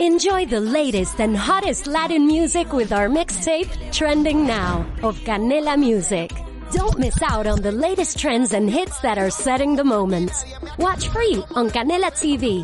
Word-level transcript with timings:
Enjoy 0.00 0.46
the 0.46 0.60
latest 0.60 1.20
and 1.20 1.36
hottest 1.36 1.88
Latin 1.88 2.24
music 2.24 2.72
with 2.72 2.92
our 2.92 3.08
mixtape, 3.08 3.68
Trending 3.90 4.46
Now, 4.46 4.86
of 5.02 5.18
Canela 5.26 5.76
Music. 5.76 6.30
Don't 6.70 7.00
miss 7.00 7.20
out 7.20 7.48
on 7.48 7.62
the 7.62 7.72
latest 7.72 8.16
trends 8.16 8.52
and 8.52 8.70
hits 8.70 9.00
that 9.00 9.18
are 9.18 9.28
setting 9.28 9.74
the 9.74 9.82
moment. 9.82 10.30
Watch 10.78 11.08
free 11.08 11.42
on 11.56 11.68
Canela 11.70 12.12
TV. 12.12 12.62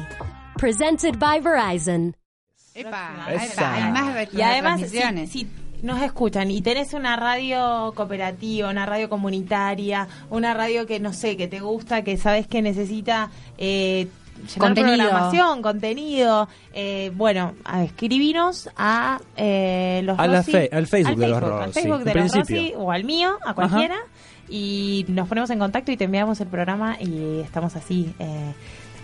Presented 0.59 1.19
by 1.19 1.41
Verizon. 1.41 2.15
Epa, 2.77 3.27
Esa. 3.29 3.62
epa, 3.62 3.75
hay 3.75 3.93
más 3.93 4.32
Y 4.32 4.41
además, 4.41 4.80
si, 4.89 5.27
si 5.27 5.48
nos 5.82 6.03
escuchan 6.03 6.53
y 6.53 6.62
tenés 6.62 6.95
una 6.95 7.16
radio 7.16 7.93
cooperativa, 7.96 8.71
una 8.71 8.87
radio 8.87 9.09
comunitaria, 9.09 10.07
una 10.30 10.55
radio 10.55 10.87
que 10.87 11.01
no 11.01 11.12
sé, 11.12 11.37
que 11.37 11.48
te 11.48 11.59
gusta, 11.59 12.05
que 12.05 12.16
sabes 12.16 12.46
que 12.46 12.62
necesita 12.62 13.32
eh, 13.59 14.07
llenar 14.47 14.59
Contenido. 14.75 14.97
programación, 15.09 15.63
contenido, 15.63 16.49
eh, 16.73 17.11
bueno, 17.15 17.55
a 17.65 17.85
escribinos 17.85 18.69
a 18.77 19.21
eh, 19.37 20.01
los 20.05 20.19
A 20.19 20.27
la 20.27 20.43
Rossi- 20.43 20.52
fe- 20.52 20.69
al 20.73 20.87
Facebook 20.87 21.16
de 21.19 21.29
los 21.29 21.43
Al 21.43 21.48
Rossi, 21.51 21.73
Facebook 21.73 21.98
en 22.01 22.05
de 22.05 22.15
los. 22.15 22.33
Rossi 22.35 22.73
o 22.77 22.91
al 22.93 23.05
mío, 23.05 23.38
a 23.45 23.55
cualquiera. 23.55 23.97
Y 24.49 25.07
nos 25.09 25.27
ponemos 25.27 25.49
en 25.51 25.59
contacto 25.59 25.91
y 25.91 25.97
te 25.97 26.05
enviamos 26.05 26.38
el 26.41 26.49
programa 26.49 26.97
y 27.01 27.41
estamos 27.41 27.77
así 27.77 28.15
eh, 28.19 28.52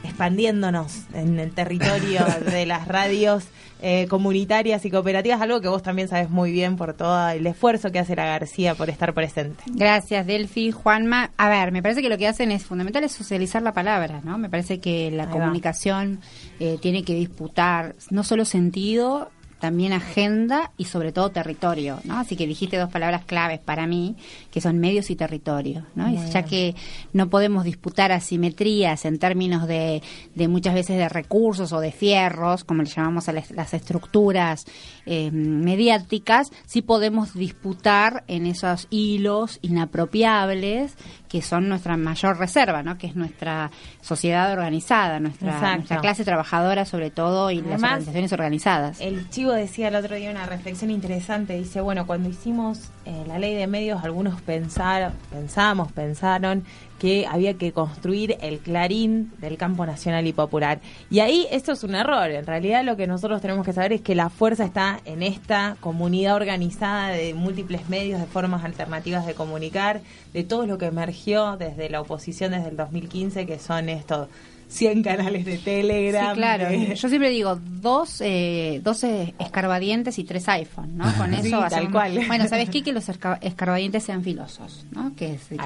expandiéndonos 0.05 1.05
en 1.15 1.39
el 1.39 1.53
territorio 1.53 2.21
de 2.51 2.67
las 2.67 2.89
radios 2.89 3.45
eh, 3.83 4.07
comunitarias 4.09 4.85
y 4.85 4.91
cooperativas, 4.91 5.41
algo 5.41 5.63
que 5.63 5.69
vos 5.69 5.83
también 5.83 6.07
sabes 6.07 6.29
muy 6.29 6.53
bien 6.53 6.77
por 6.77 6.93
todo 6.93 7.31
el 7.31 7.47
esfuerzo 7.47 7.91
que 7.91 7.99
hace 7.99 8.15
la 8.15 8.27
García 8.27 8.75
por 8.75 8.91
estar 8.91 9.15
presente. 9.15 9.63
Gracias, 9.69 10.27
Delphi, 10.27 10.71
Juanma. 10.71 11.31
A 11.39 11.49
ver, 11.49 11.73
me 11.73 11.83
parece 11.83 12.03
que 12.03 12.11
lo 12.11 12.19
que 12.19 12.29
hacen 12.29 12.53
es 12.53 12.65
fundamental 12.65 13.05
es 13.05 13.13
socializar 13.13 13.63
la 13.63 13.73
palabra, 13.73 14.21
¿no? 14.23 14.37
Me 14.37 14.51
parece 14.51 14.81
que 14.81 15.11
la 15.11 15.25
Ahí 15.25 15.31
comunicación 15.31 16.21
eh, 16.59 16.77
tiene 16.83 17.05
que 17.05 17.15
disputar 17.15 17.95
no 18.11 18.23
solo 18.23 18.45
sentido, 18.45 19.31
también 19.61 19.93
agenda 19.93 20.73
y 20.77 20.87
sobre 20.87 21.13
todo 21.13 21.31
territorio, 21.31 22.01
¿no? 22.05 22.19
Así 22.19 22.35
que 22.35 22.47
dijiste 22.47 22.79
dos 22.79 22.91
palabras 22.91 23.25
claves 23.25 23.61
para 23.61 23.87
mí, 23.87 24.17
que 24.51 24.61
son 24.61 24.79
medios 24.79 25.11
y 25.11 25.17
territorio, 25.17 25.87
¿no? 25.95 26.11
Y 26.11 26.17
ya 26.31 26.43
que 26.45 26.75
no 27.13 27.29
podemos 27.29 27.65
disputar 27.65 28.11
asimetrías 28.11 29.05
en 29.05 29.19
términos 29.19 29.69
de, 29.69 30.03
de 30.35 30.49
muchas 30.49 30.75
veces 30.75 30.97
de 30.97 31.09
recursos 31.09 31.73
o 31.73 31.81
de 31.81 31.93
fierros, 31.93 32.65
como 32.65 32.83
le 32.83 32.89
llamamos 32.89 33.29
a 33.29 33.33
las, 33.33 33.51
las 33.51 33.75
estructuras 33.75 34.65
eh, 35.07 35.31
mediáticas, 35.31 36.51
sí 36.67 36.83
podemos 36.83 37.35
disputar 37.35 38.25
en 38.27 38.47
esos 38.47 38.87
hilos 38.91 39.59
inapropiables 39.63 40.97
que 41.31 41.43
son 41.43 41.69
nuestra 41.69 41.97
mayor 41.97 42.39
reserva, 42.39 42.83
¿no? 42.83 42.99
Que 42.99 43.07
es 43.07 43.15
nuestra 43.15 43.71
sociedad 44.01 44.53
organizada, 44.53 45.21
nuestra, 45.21 45.79
clase 46.01 46.25
trabajadora 46.25 46.85
sobre 46.85 47.11
todo 47.11 47.53
y 47.53 47.63
las 47.63 47.81
organizaciones 47.81 48.33
organizadas. 48.33 49.01
El 49.01 49.31
chivo 49.31 49.50
decía 49.53 49.89
el 49.89 49.95
otro 49.95 50.17
día 50.17 50.31
una 50.31 50.47
reflexión 50.47 50.91
interesante. 50.91 51.57
Dice, 51.57 51.81
bueno, 51.81 52.07
cuando 52.07 52.29
hicimos 52.29 52.91
eh, 53.05 53.25
la 53.27 53.39
ley 53.39 53.55
de 53.55 53.67
medios, 53.67 54.03
algunos 54.05 54.41
pensaron, 54.41 55.13
pensamos, 55.31 55.93
pensaron 55.93 56.65
que 56.99 57.27
había 57.27 57.55
que 57.55 57.73
construir 57.73 58.37
el 58.43 58.59
clarín 58.59 59.33
del 59.39 59.57
campo 59.57 59.87
nacional 59.87 60.27
y 60.27 60.33
popular. 60.33 60.81
Y 61.11 61.21
ahí 61.21 61.47
esto 61.51 61.73
es 61.73 61.83
un 61.83 61.95
error. 61.95 62.31
En 62.31 62.47
realidad 62.47 62.85
lo 62.85 62.97
que 62.97 63.07
nosotros 63.07 63.41
tenemos 63.41 63.65
que 63.65 63.73
saber 63.73 63.95
es 63.95 64.01
que 64.03 64.15
la 64.15 64.29
fuerza 64.29 64.65
está 64.65 65.01
en 65.07 65.23
esta 65.23 65.77
comunidad 65.81 66.37
organizada 66.37 67.09
de 67.09 67.33
múltiples 67.33 67.89
medios, 67.89 68.21
de 68.21 68.27
formas 68.27 68.65
alternativas 68.65 69.27
de 69.27 69.35
comunicar, 69.35 70.03
de 70.35 70.45
todo 70.45 70.67
lo 70.67 70.77
que 70.77 70.87
emergió 70.87 71.57
desde 71.57 71.89
la 71.89 72.03
oposición 72.03 72.53
desde 72.53 72.69
el 72.69 72.77
2015, 72.77 73.47
que 73.47 73.59
son 73.59 73.89
estos 73.89 74.29
100 74.71 75.03
canales 75.03 75.45
de 75.45 75.59
Telegram. 75.59 76.31
Sí, 76.35 76.37
claro. 76.37 76.69
de- 76.69 76.95
Yo 76.95 77.09
siempre 77.09 77.29
digo 77.31 77.59
dos, 77.81 78.21
eh, 78.21 78.81
dos 78.83 79.05
escarbadientes 79.05 80.19
y 80.19 80.25
tres 80.25 80.49
iPhone, 80.49 80.97
¿no? 80.97 81.13
Con 81.17 81.35
eso 81.35 81.43
Sí, 81.45 81.69
tal 81.71 81.91
cual. 81.91 82.19
Bueno, 82.27 82.47
¿sabes 82.49 82.71
qué? 82.71 82.83
Que 82.83 82.93
los 82.93 83.09
esca- 83.09 83.39
escarbadientes 83.43 84.05
sean 84.05 84.23
filosos, 84.23 84.87
¿no? 84.93 85.15
Que, 85.17 85.35
es- 85.35 85.49
que 85.49 85.57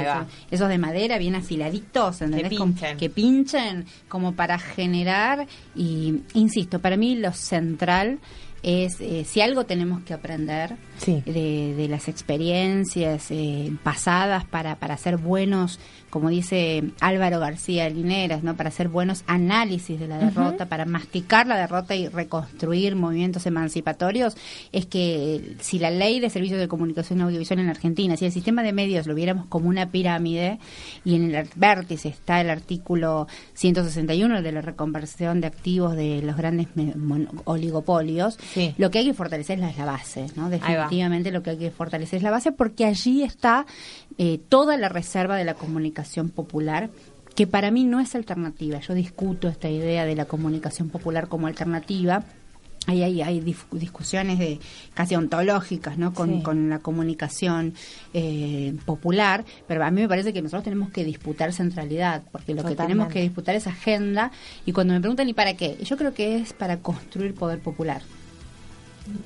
esos 0.50 0.68
de 0.68 0.78
madera 0.78 1.18
bien 1.18 1.34
afiladitos, 1.34 2.22
¿entendés? 2.22 2.50
Que 2.50 2.56
Como- 2.56 2.72
pinchen. 2.72 2.96
que 2.96 3.10
pinchen 3.10 3.84
como 4.08 4.32
para 4.32 4.58
generar 4.58 5.46
y, 5.76 6.22
insisto, 6.34 6.78
para 6.80 6.96
mí 6.96 7.14
lo 7.16 7.32
central 7.32 8.18
es 8.62 8.98
eh, 9.02 9.26
si 9.26 9.42
algo 9.42 9.66
tenemos 9.66 10.02
que 10.04 10.14
aprender 10.14 10.76
Sí. 10.96 11.22
de, 11.26 11.74
de 11.76 11.86
las 11.88 12.08
experiencias 12.08 13.26
eh, 13.30 13.70
pasadas 13.82 14.46
para, 14.46 14.76
para 14.76 14.94
hacer 14.94 15.18
buenos, 15.18 15.78
como 16.14 16.28
dice 16.28 16.84
Álvaro 17.00 17.40
García 17.40 17.88
Lineras, 17.90 18.44
¿no? 18.44 18.54
para 18.54 18.68
hacer 18.68 18.86
buenos 18.86 19.24
análisis 19.26 19.98
de 19.98 20.06
la 20.06 20.16
derrota, 20.16 20.66
para 20.66 20.84
masticar 20.84 21.48
la 21.48 21.56
derrota 21.56 21.96
y 21.96 22.06
reconstruir 22.06 22.94
movimientos 22.94 23.46
emancipatorios, 23.46 24.36
es 24.70 24.86
que 24.86 25.56
si 25.58 25.80
la 25.80 25.90
ley 25.90 26.20
de 26.20 26.30
servicios 26.30 26.60
de 26.60 26.68
comunicación 26.68 27.20
audiovisual 27.20 27.58
en 27.58 27.68
Argentina, 27.68 28.16
si 28.16 28.26
el 28.26 28.30
sistema 28.30 28.62
de 28.62 28.72
medios 28.72 29.08
lo 29.08 29.16
viéramos 29.16 29.46
como 29.46 29.68
una 29.68 29.90
pirámide 29.90 30.60
y 31.04 31.16
en 31.16 31.34
el 31.34 31.48
vértice 31.56 32.10
está 32.10 32.40
el 32.40 32.48
artículo 32.48 33.26
161 33.54 34.40
de 34.40 34.52
la 34.52 34.60
reconversión 34.60 35.40
de 35.40 35.48
activos 35.48 35.96
de 35.96 36.22
los 36.22 36.36
grandes 36.36 36.68
oligopolios, 37.44 38.38
Sí. 38.52 38.72
lo 38.78 38.92
que 38.92 39.00
hay 39.00 39.06
que 39.06 39.14
fortalecer 39.14 39.58
es 39.58 39.76
la 39.76 39.84
base, 39.84 40.26
¿no? 40.36 40.44
va. 40.44 40.48
Definitivamente 40.50 41.32
lo 41.32 41.42
que 41.42 41.50
hay 41.50 41.58
que 41.58 41.72
fortalecer 41.72 42.18
es 42.18 42.22
la 42.22 42.30
base 42.30 42.52
porque 42.52 42.84
allí 42.84 43.24
está 43.24 43.66
eh, 44.16 44.38
toda 44.48 44.76
la 44.76 44.88
reserva 44.88 45.36
de 45.36 45.44
la 45.44 45.54
comunicación 45.54 46.03
popular 46.28 46.90
que 47.34 47.46
para 47.46 47.70
mí 47.70 47.84
no 47.84 47.98
es 48.00 48.14
alternativa. 48.14 48.78
Yo 48.80 48.94
discuto 48.94 49.48
esta 49.48 49.68
idea 49.68 50.04
de 50.06 50.14
la 50.14 50.24
comunicación 50.26 50.88
popular 50.88 51.26
como 51.28 51.46
alternativa. 51.48 52.22
Hay, 52.86 53.02
hay 53.02 53.40
dif- 53.40 53.70
discusiones 53.72 54.38
de 54.38 54.60
casi 54.92 55.14
ontológicas 55.16 55.96
¿no? 55.96 56.12
con, 56.12 56.28
Sí. 56.28 56.42
con 56.42 56.68
la 56.68 56.80
comunicación 56.80 57.72
eh, 58.12 58.74
popular, 58.84 59.44
pero 59.66 59.82
a 59.84 59.90
mí 59.90 60.02
me 60.02 60.08
parece 60.08 60.34
que 60.34 60.42
nosotros 60.42 60.64
tenemos 60.64 60.90
que 60.90 61.02
disputar 61.02 61.52
centralidad, 61.54 62.22
porque 62.30 62.54
lo 62.54 62.62
que 62.62 62.76
tenemos 62.76 63.08
que 63.08 63.22
disputar 63.22 63.54
es 63.56 63.66
agenda, 63.66 64.30
y 64.66 64.72
cuando 64.72 64.92
me 64.92 65.00
preguntan 65.00 65.26
¿y 65.28 65.32
para 65.32 65.54
qué? 65.54 65.78
Yo 65.82 65.96
creo 65.96 66.12
que 66.12 66.36
es 66.36 66.52
para 66.52 66.76
construir 66.76 67.32
poder 67.34 67.58
popular. 67.60 68.02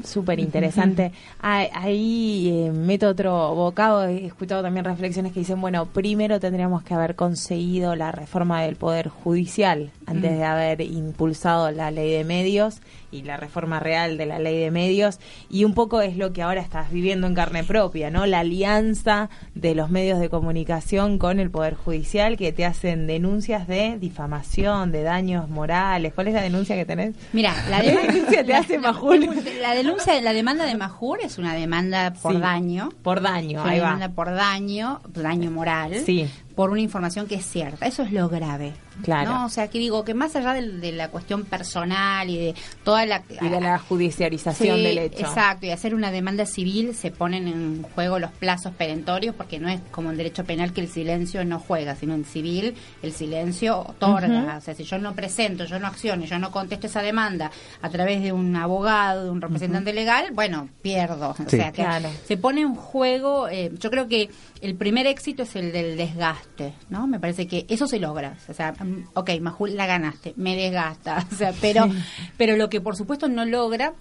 Súper 0.04 0.40
interesante. 0.40 1.12
Ah, 1.40 1.66
Ahí 1.72 2.48
eh, 2.50 2.72
meto 2.72 3.08
otro 3.08 3.54
bocado. 3.54 4.06
He 4.06 4.26
escuchado 4.26 4.62
también 4.62 4.84
reflexiones 4.84 5.32
que 5.32 5.40
dicen, 5.40 5.60
bueno, 5.60 5.86
primero 5.86 6.40
tendríamos 6.40 6.82
que 6.82 6.94
haber 6.94 7.14
conseguido 7.14 7.94
la 7.94 8.12
reforma 8.12 8.62
del 8.62 8.76
Poder 8.76 9.08
Judicial 9.08 9.90
antes 10.08 10.36
de 10.36 10.44
haber 10.44 10.80
impulsado 10.80 11.70
la 11.70 11.90
ley 11.90 12.10
de 12.12 12.24
medios 12.24 12.80
y 13.10 13.22
la 13.22 13.36
reforma 13.36 13.80
real 13.80 14.18
de 14.18 14.26
la 14.26 14.38
ley 14.38 14.58
de 14.58 14.70
medios. 14.70 15.18
Y 15.50 15.64
un 15.64 15.74
poco 15.74 16.00
es 16.02 16.16
lo 16.16 16.32
que 16.32 16.42
ahora 16.42 16.60
estás 16.60 16.90
viviendo 16.90 17.26
en 17.26 17.34
carne 17.34 17.64
propia, 17.64 18.10
¿no? 18.10 18.26
La 18.26 18.40
alianza 18.40 19.30
de 19.54 19.74
los 19.74 19.90
medios 19.90 20.20
de 20.20 20.28
comunicación 20.28 21.18
con 21.18 21.40
el 21.40 21.50
Poder 21.50 21.74
Judicial 21.74 22.36
que 22.36 22.52
te 22.52 22.64
hacen 22.66 23.06
denuncias 23.06 23.66
de 23.66 23.96
difamación, 23.98 24.92
de 24.92 25.02
daños 25.02 25.48
morales. 25.48 26.12
¿Cuál 26.14 26.28
es 26.28 26.34
la 26.34 26.42
denuncia 26.42 26.76
que 26.76 26.84
tenés? 26.84 27.14
Mira, 27.32 27.54
la 27.70 27.80
¿Qué 27.80 27.88
demanda, 27.90 28.12
denuncia 28.12 28.44
te 28.44 28.54
hace 28.54 28.78
Majul? 28.78 29.28
La 29.60 29.74
denuncia, 29.74 30.20
la 30.20 30.32
demanda 30.32 30.64
de 30.66 30.76
Majur 30.76 31.18
es 31.22 31.36
una 31.38 31.54
demanda 31.54 32.12
por 32.12 32.34
Sí, 32.34 32.40
daño. 32.40 32.90
Por 33.02 33.20
daño, 33.20 33.62
ahí 33.64 33.80
va. 33.80 33.86
demanda 33.86 34.08
por 34.10 34.30
daño, 34.32 35.00
daño 35.14 35.50
moral. 35.50 35.94
Sí. 36.04 36.28
Por 36.54 36.70
una 36.70 36.80
información 36.80 37.26
que 37.26 37.34
es 37.36 37.44
cierta. 37.46 37.86
Eso 37.86 38.02
es 38.02 38.12
lo 38.12 38.28
grave. 38.28 38.72
Claro. 39.02 39.30
¿no? 39.32 39.46
O 39.46 39.48
sea, 39.48 39.68
que 39.68 39.78
digo 39.78 40.04
que 40.04 40.14
más 40.14 40.34
allá 40.36 40.54
de, 40.54 40.92
la 40.92 41.08
cuestión 41.08 41.44
personal 41.44 42.28
y 42.30 42.38
de 42.38 42.54
toda 42.84 43.06
la. 43.06 43.22
Y 43.40 43.48
de 43.48 43.60
la 43.60 43.78
judicialización 43.78 44.76
Sí, 44.76 44.82
del 44.82 44.98
hecho. 44.98 45.20
Exacto, 45.20 45.66
y 45.66 45.70
hacer 45.70 45.94
una 45.94 46.10
demanda 46.10 46.46
civil 46.46 46.94
se 46.94 47.10
ponen 47.10 47.48
en 47.48 47.82
juego 47.82 48.18
los 48.18 48.30
plazos 48.32 48.72
perentorios 48.74 49.34
porque 49.34 49.58
no 49.58 49.68
es 49.68 49.80
como 49.90 50.10
en 50.10 50.16
derecho 50.16 50.44
penal 50.44 50.72
que 50.72 50.80
el 50.80 50.88
silencio 50.88 51.44
no 51.44 51.58
juega, 51.58 51.94
sino 51.96 52.14
en 52.14 52.24
civil 52.24 52.74
el 53.02 53.12
silencio 53.12 53.78
otorga. 53.80 54.56
O 54.58 54.60
sea, 54.60 54.74
si 54.74 54.84
yo 54.84 54.98
no 54.98 55.14
presento, 55.14 55.64
yo 55.64 55.78
no 55.78 55.86
acciono, 55.86 56.24
yo 56.24 56.38
no 56.38 56.50
contesto 56.50 56.86
esa 56.86 57.02
demanda 57.02 57.50
a 57.82 57.88
través 57.90 58.22
de 58.22 58.32
un 58.32 58.54
abogado, 58.56 59.24
de 59.24 59.30
un 59.30 59.40
representante 59.40 59.92
legal, 59.92 60.30
bueno, 60.32 60.68
pierdo. 60.82 61.34
O 61.38 61.48
sea, 61.50 61.72
que 61.72 61.82
Claro. 61.82 62.08
se 62.26 62.36
pone 62.36 62.60
en 62.62 62.74
juego, 62.74 63.48
eh, 63.48 63.70
yo 63.78 63.90
creo 63.90 64.08
que 64.08 64.28
el 64.60 64.74
primer 64.74 65.06
éxito 65.06 65.44
es 65.44 65.54
el 65.56 65.72
del 65.72 65.96
desgaste, 65.96 66.74
¿no? 66.90 67.06
Me 67.06 67.18
parece 67.20 67.46
que 67.46 67.64
eso 67.68 67.86
se 67.86 67.98
logra. 67.98 68.36
O 68.48 68.54
sea, 68.54 68.74
ok, 69.14 69.30
Majul, 69.40 69.76
la 69.76 69.86
ganaste, 69.86 70.34
me 70.36 70.56
desgasta. 70.56 71.26
O 71.32 71.36
sea, 71.36 71.52
pero, 71.60 71.88
pero 72.36 72.56
lo 72.56 72.68
que 72.68 72.80
por 72.80 72.96
supuesto 72.96 73.28
no 73.28 73.44
logra 73.44 73.94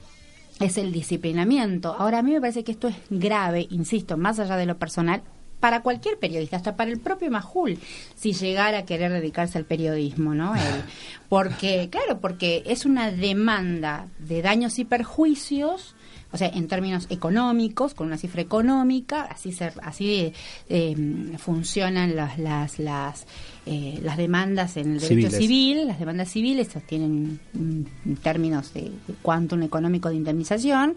es 0.60 0.78
el 0.78 0.92
disciplinamiento. 0.92 1.96
Ahora, 1.98 2.20
a 2.20 2.24
mí 2.24 2.32
me 2.32 2.42
parece 2.42 2.64
que 2.64 2.72
esto 2.72 2.88
es 2.88 2.96
grave, 3.10 3.68
insisto, 3.70 4.18
más 4.18 4.40
allá 4.40 4.56
de 4.58 4.66
lo 4.66 4.78
personal, 4.78 5.22
para 5.60 5.82
cualquier 5.82 6.20
periodista, 6.20 6.58
hasta 6.58 6.76
para 6.76 6.92
el 6.92 7.00
propio 7.00 7.32
Majul, 7.32 7.80
si 8.16 8.34
llegara 8.34 8.80
a 8.80 8.86
querer 8.86 9.12
dedicarse 9.12 9.58
al 9.58 9.66
periodismo, 9.66 10.34
¿no? 10.34 10.56
Él. 10.56 10.62
Porque, 11.30 11.90
claro, 11.92 12.22
porque 12.22 12.64
es 12.68 12.86
una 12.86 13.12
demanda 13.12 14.08
de 14.18 14.42
daños 14.42 14.80
y 14.80 14.86
perjuicios 14.86 15.94
o 16.32 16.38
sea, 16.38 16.50
en 16.50 16.68
términos 16.68 17.08
económicos, 17.10 17.94
con 17.94 18.08
una 18.08 18.18
cifra 18.18 18.42
económica, 18.42 19.24
así 19.24 19.52
se, 19.52 19.72
así 19.82 20.34
eh, 20.70 21.36
funcionan 21.38 22.16
las 22.16 22.38
las 22.38 22.80
las, 22.80 23.26
eh, 23.66 24.00
las 24.04 24.18
demandas 24.18 24.78
en 24.78 24.94
el 24.94 25.00
derecho 25.00 25.30
Civiles. 25.30 25.38
civil, 25.38 25.88
las 25.88 26.00
demandas 26.00 26.30
civiles 26.30 26.70
tienen 26.86 27.40
mm, 27.54 28.14
términos 28.16 28.74
de, 28.74 28.82
de 28.82 29.14
cuántum 29.22 29.64
económico 29.64 30.10
de 30.10 30.16
indemnización, 30.16 30.96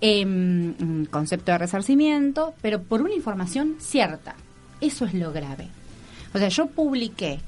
eh, 0.00 0.24
un 0.24 1.08
concepto 1.10 1.52
de 1.52 1.58
resarcimiento, 1.58 2.54
pero 2.62 2.82
por 2.82 3.02
una 3.02 3.14
información 3.14 3.76
cierta. 3.78 4.36
Eso 4.80 5.04
es 5.04 5.14
lo 5.14 5.32
grave. 5.32 5.68
O 6.32 6.38
sea, 6.38 6.48
yo 6.48 6.66
publiqué 6.66 7.40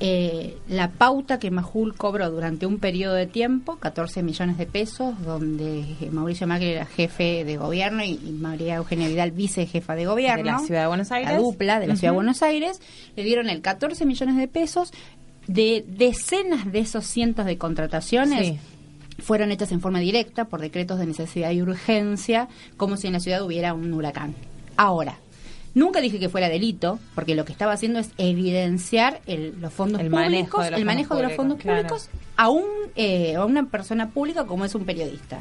eh, 0.00 0.58
la 0.68 0.90
pauta 0.90 1.38
que 1.38 1.50
Majul 1.50 1.94
cobró 1.94 2.30
durante 2.30 2.66
un 2.66 2.78
periodo 2.78 3.14
de 3.14 3.26
tiempo, 3.26 3.76
14 3.76 4.22
millones 4.22 4.58
de 4.58 4.66
pesos, 4.66 5.14
donde 5.24 5.84
Mauricio 6.10 6.46
Macri 6.46 6.70
era 6.70 6.84
jefe 6.84 7.44
de 7.44 7.56
gobierno 7.56 8.02
y, 8.02 8.20
y 8.24 8.32
María 8.32 8.76
Eugenia 8.76 9.08
Vidal 9.08 9.30
vicejefa 9.30 9.94
de 9.94 10.06
gobierno. 10.06 10.44
De 10.44 10.50
la 10.50 10.58
Ciudad 10.58 10.80
de 10.82 10.86
Buenos 10.88 11.12
Aires. 11.12 11.32
La 11.32 11.38
dupla 11.38 11.78
de 11.78 11.86
la 11.86 11.96
Ciudad 11.96 12.12
de. 12.12 12.16
Buenos 12.16 12.42
Aires. 12.42 12.80
Le 13.14 13.22
dieron 13.22 13.48
el 13.48 13.62
14 13.62 14.04
millones 14.04 14.36
de 14.36 14.48
pesos 14.48 14.92
de 15.46 15.84
decenas 15.86 16.70
de 16.70 16.80
esos 16.80 17.06
cientos 17.06 17.46
de 17.46 17.56
contrataciones. 17.56 18.46
Sí. 18.46 18.58
Fueron 19.22 19.52
hechas 19.52 19.70
en 19.70 19.80
forma 19.80 20.00
directa 20.00 20.46
por 20.46 20.60
decretos 20.60 20.98
de 20.98 21.06
necesidad 21.06 21.52
y 21.52 21.62
urgencia, 21.62 22.48
como 22.76 22.96
si 22.96 23.06
en 23.06 23.12
la 23.12 23.20
ciudad 23.20 23.44
hubiera 23.44 23.72
un 23.72 23.92
huracán. 23.92 24.34
Ahora, 24.76 25.18
Nunca 25.74 26.00
dije 26.00 26.18
que 26.20 26.28
fuera 26.28 26.48
delito, 26.48 26.98
porque 27.14 27.34
lo 27.34 27.44
que 27.44 27.52
estaba 27.52 27.72
haciendo 27.72 27.98
es 27.98 28.10
evidenciar 28.16 29.20
el- 29.26 29.60
los 29.60 29.72
fondos 29.72 30.00
El 30.00 30.08
públicos, 30.10 30.30
manejo 30.30 30.58
los 30.70 30.78
el 30.80 30.84
manejo 30.84 31.16
de 31.16 31.22
los 31.24 31.32
fondos 31.34 31.58
públicos, 31.58 31.62
claro. 31.62 31.88
públicos 31.88 32.08
a, 32.36 32.48
un, 32.48 32.64
eh, 32.94 33.34
a 33.34 33.44
una 33.44 33.66
persona 33.68 34.10
pública 34.10 34.44
como 34.44 34.64
es 34.64 34.74
un 34.74 34.84
periodista. 34.84 35.40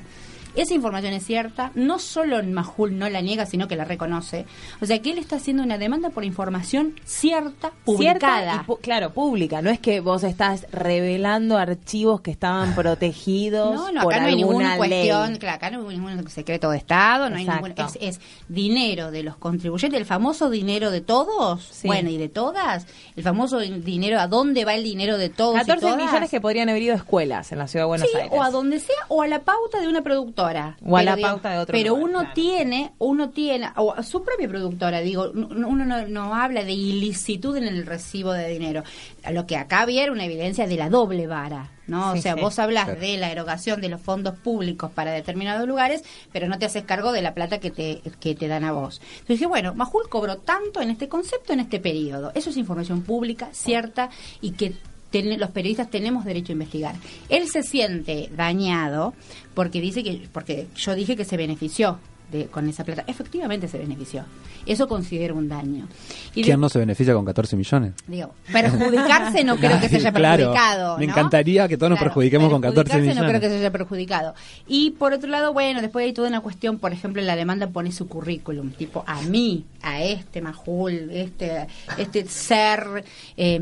Esa 0.56 0.74
información 0.74 1.14
es 1.14 1.26
cierta, 1.26 1.72
no 1.76 1.98
solo 2.00 2.42
Majul 2.44 2.98
no 2.98 3.10
la 3.10 3.22
niega, 3.22 3.46
sino 3.46 3.68
que 3.68 3.76
la 3.76 3.86
reconoce. 3.86 4.46
O 4.82 4.86
sea 4.86 5.00
que 5.02 5.12
él 5.12 5.18
está 5.18 5.38
haciendo 5.38 5.64
una 5.64 5.78
demanda 5.78 6.10
por 6.12 6.24
información 6.24 6.94
cierta, 7.06 7.72
publicada. 7.86 8.42
Cierta 8.54 8.64
y 8.64 8.68
pu- 8.68 8.80
claro, 8.82 9.12
pública. 9.14 9.62
No 9.62 9.70
es 9.72 9.80
que 9.80 10.00
vos 10.00 10.24
estás 10.24 10.68
revelando 10.72 11.58
archivos 11.58 12.22
que 12.22 12.32
estaban 12.32 12.76
protegidos 12.76 13.74
No, 13.74 13.92
no, 13.92 14.04
por 14.04 14.14
acá 14.14 14.22
no 14.24 14.28
hay 14.30 14.36
ninguna 14.36 14.78
ley. 14.78 15.08
cuestión, 15.10 15.38
claro, 15.38 15.56
acá 15.56 15.72
no 15.72 15.90
hay 15.90 15.98
ningún 15.98 16.30
secreto 16.30 16.70
de 16.70 16.78
Estado, 16.78 17.30
no 17.30 17.38
hay 17.38 17.46
ningún, 17.48 17.74
es, 17.78 17.98
es 18.00 18.22
dinero 18.48 19.12
de 19.12 19.24
los 19.24 19.38
contribuyentes, 19.38 20.00
el 20.00 20.06
famoso 20.06 20.50
dinero 20.50 20.92
de 20.92 21.02
todos, 21.02 21.64
Sí. 21.64 21.88
bueno, 21.88 22.10
y 22.10 22.18
de 22.18 22.30
todas, 22.30 22.86
el 23.16 23.24
famoso 23.24 23.60
dinero, 23.60 24.20
¿a 24.20 24.28
dónde 24.28 24.66
va 24.66 24.76
el 24.76 24.84
dinero 24.84 25.18
de 25.18 25.30
todos? 25.30 25.56
y 25.56 25.60
14 25.60 25.82
todas? 25.82 25.98
millones 25.98 26.30
que 26.30 26.40
podrían 26.42 26.70
haber 26.70 26.82
ido 26.84 26.94
a 26.94 26.98
escuelas 26.98 27.52
en 27.52 27.58
la 27.60 27.68
ciudad 27.68 27.86
de 27.86 27.88
Buenos 27.88 28.08
sí, 28.12 28.18
Aires. 28.18 28.32
o 28.38 28.44
a 28.44 28.52
donde 28.52 28.80
sea, 28.80 28.96
o 29.08 29.22
a 29.22 29.28
la 29.28 29.40
pauta 29.40 29.80
de 29.82 29.88
una 29.88 30.02
productora. 30.02 30.43
O 30.84 30.98
a 30.98 31.04
la 31.04 31.16
digo, 31.16 31.28
pauta 31.28 31.52
de 31.52 31.60
otro 31.60 31.72
Pero 31.74 31.90
lugar, 31.96 32.04
uno 32.10 32.20
claro. 32.20 32.34
tiene, 32.34 32.92
uno 33.00 33.30
tiene, 33.30 33.70
o 33.78 33.94
a 33.94 34.04
su 34.04 34.24
propia 34.24 34.48
productora, 34.48 35.00
digo, 35.00 35.32
uno 35.34 35.86
no, 35.86 36.08
no 36.08 36.36
habla 36.36 36.64
de 36.64 36.74
ilicitud 36.74 37.56
en 37.58 37.64
el 37.68 37.86
recibo 37.86 38.34
de 38.34 38.48
dinero. 38.50 38.84
Lo 39.32 39.46
que 39.46 39.58
acá 39.58 39.82
había 39.82 40.04
era 40.04 40.12
una 40.12 40.26
evidencia 40.26 40.68
de 40.68 40.76
la 40.76 40.90
doble 40.90 41.28
vara. 41.28 41.70
¿no? 41.86 42.14
Sí, 42.14 42.20
o 42.20 42.22
sea, 42.22 42.36
sí. 42.36 42.40
vos 42.42 42.60
hablas 42.60 42.86
Claro. 42.86 43.00
de 43.02 43.18
la 43.18 43.30
erogación 43.30 43.82
de 43.82 43.90
los 43.90 44.00
fondos 44.00 44.36
públicos 44.40 44.90
para 44.92 45.12
determinados 45.12 45.68
lugares, 45.68 46.04
pero 46.32 46.48
no 46.48 46.58
te 46.58 46.66
haces 46.66 46.84
cargo 46.84 47.12
de 47.12 47.22
la 47.22 47.34
plata 47.34 47.60
que 47.60 47.72
te, 47.72 48.02
que 48.22 48.36
te 48.36 48.48
dan 48.48 48.64
a 48.64 48.72
vos. 48.72 49.02
Entonces 49.04 49.28
dije, 49.40 49.48
bueno, 49.48 49.74
Majul 49.76 50.08
cobró 50.08 50.38
tanto 50.38 50.80
en 50.80 50.92
este 50.92 51.10
concepto 51.10 51.52
en 51.52 51.60
este 51.60 51.80
periodo. 51.82 52.32
Eso 52.36 52.52
es 52.52 52.58
información 52.58 53.02
pública, 53.02 53.50
cierta, 53.52 54.10
y 54.40 54.52
que 54.52 54.76
ten- 55.14 55.40
los 55.40 55.52
periodistas 55.52 55.90
tenemos 55.90 56.26
derecho 56.26 56.52
a 56.52 56.54
investigar. 56.54 56.96
Él 57.30 57.48
se 57.48 57.64
siente 57.64 58.30
dañado 58.36 59.14
porque 59.54 59.80
dice 59.80 60.04
que, 60.04 60.28
porque 60.34 60.68
yo 60.76 60.96
dije 60.96 61.16
que 61.16 61.24
se 61.24 61.38
benefició 61.38 62.00
de, 62.34 62.48
con 62.48 62.68
esa 62.68 62.84
plata. 62.84 63.06
Efectivamente 63.08 63.68
se 63.70 63.78
benefició. 63.78 64.26
Eso 64.66 64.88
considero 64.90 65.36
un 65.36 65.48
daño. 65.48 65.88
Y 66.36 66.42
de- 66.42 66.46
¿Quién 66.48 66.60
no 66.60 66.68
se 66.68 66.80
beneficia 66.80 67.14
con 67.14 67.24
14 67.24 67.56
millones? 67.56 67.94
Digo, 68.08 68.32
perjudicarse 68.52 69.44
no 69.44 69.56
creo 69.58 69.80
que 69.80 69.88
se 69.90 69.96
haya 69.98 70.12
Claro, 70.24 70.38
perjudicado. 70.52 70.98
me 70.98 71.06
¿no? 71.06 71.12
encantaría 71.14 71.68
que 71.68 71.78
todos 71.78 71.92
nos 71.92 72.00
perjudiquemos 72.00 72.50
con 72.50 72.62
14 72.62 72.76
perjudicarse 72.84 73.02
millones. 73.10 73.24
no 73.24 73.30
creo 73.30 73.42
que 73.42 73.50
se 73.50 73.60
haya 73.60 73.72
perjudicado. 73.72 74.34
Y 74.68 74.92
por 74.92 75.14
otro 75.14 75.30
lado, 75.30 75.54
bueno, 75.54 75.82
después 75.82 76.06
hay 76.06 76.14
toda 76.14 76.28
una 76.28 76.42
cuestión, 76.42 76.80
por 76.80 76.92
ejemplo, 76.92 77.22
en 77.22 77.28
la 77.28 77.36
demanda 77.36 77.68
pone 77.68 77.92
su 77.92 78.08
currículum, 78.08 78.72
tipo 78.72 79.04
a 79.08 79.22
mí, 79.22 79.66
a 79.82 80.02
este 80.04 80.42
Majul, 80.42 81.10
este, 81.12 81.68
este 81.98 82.26
ser 82.28 83.04
eh, 83.38 83.60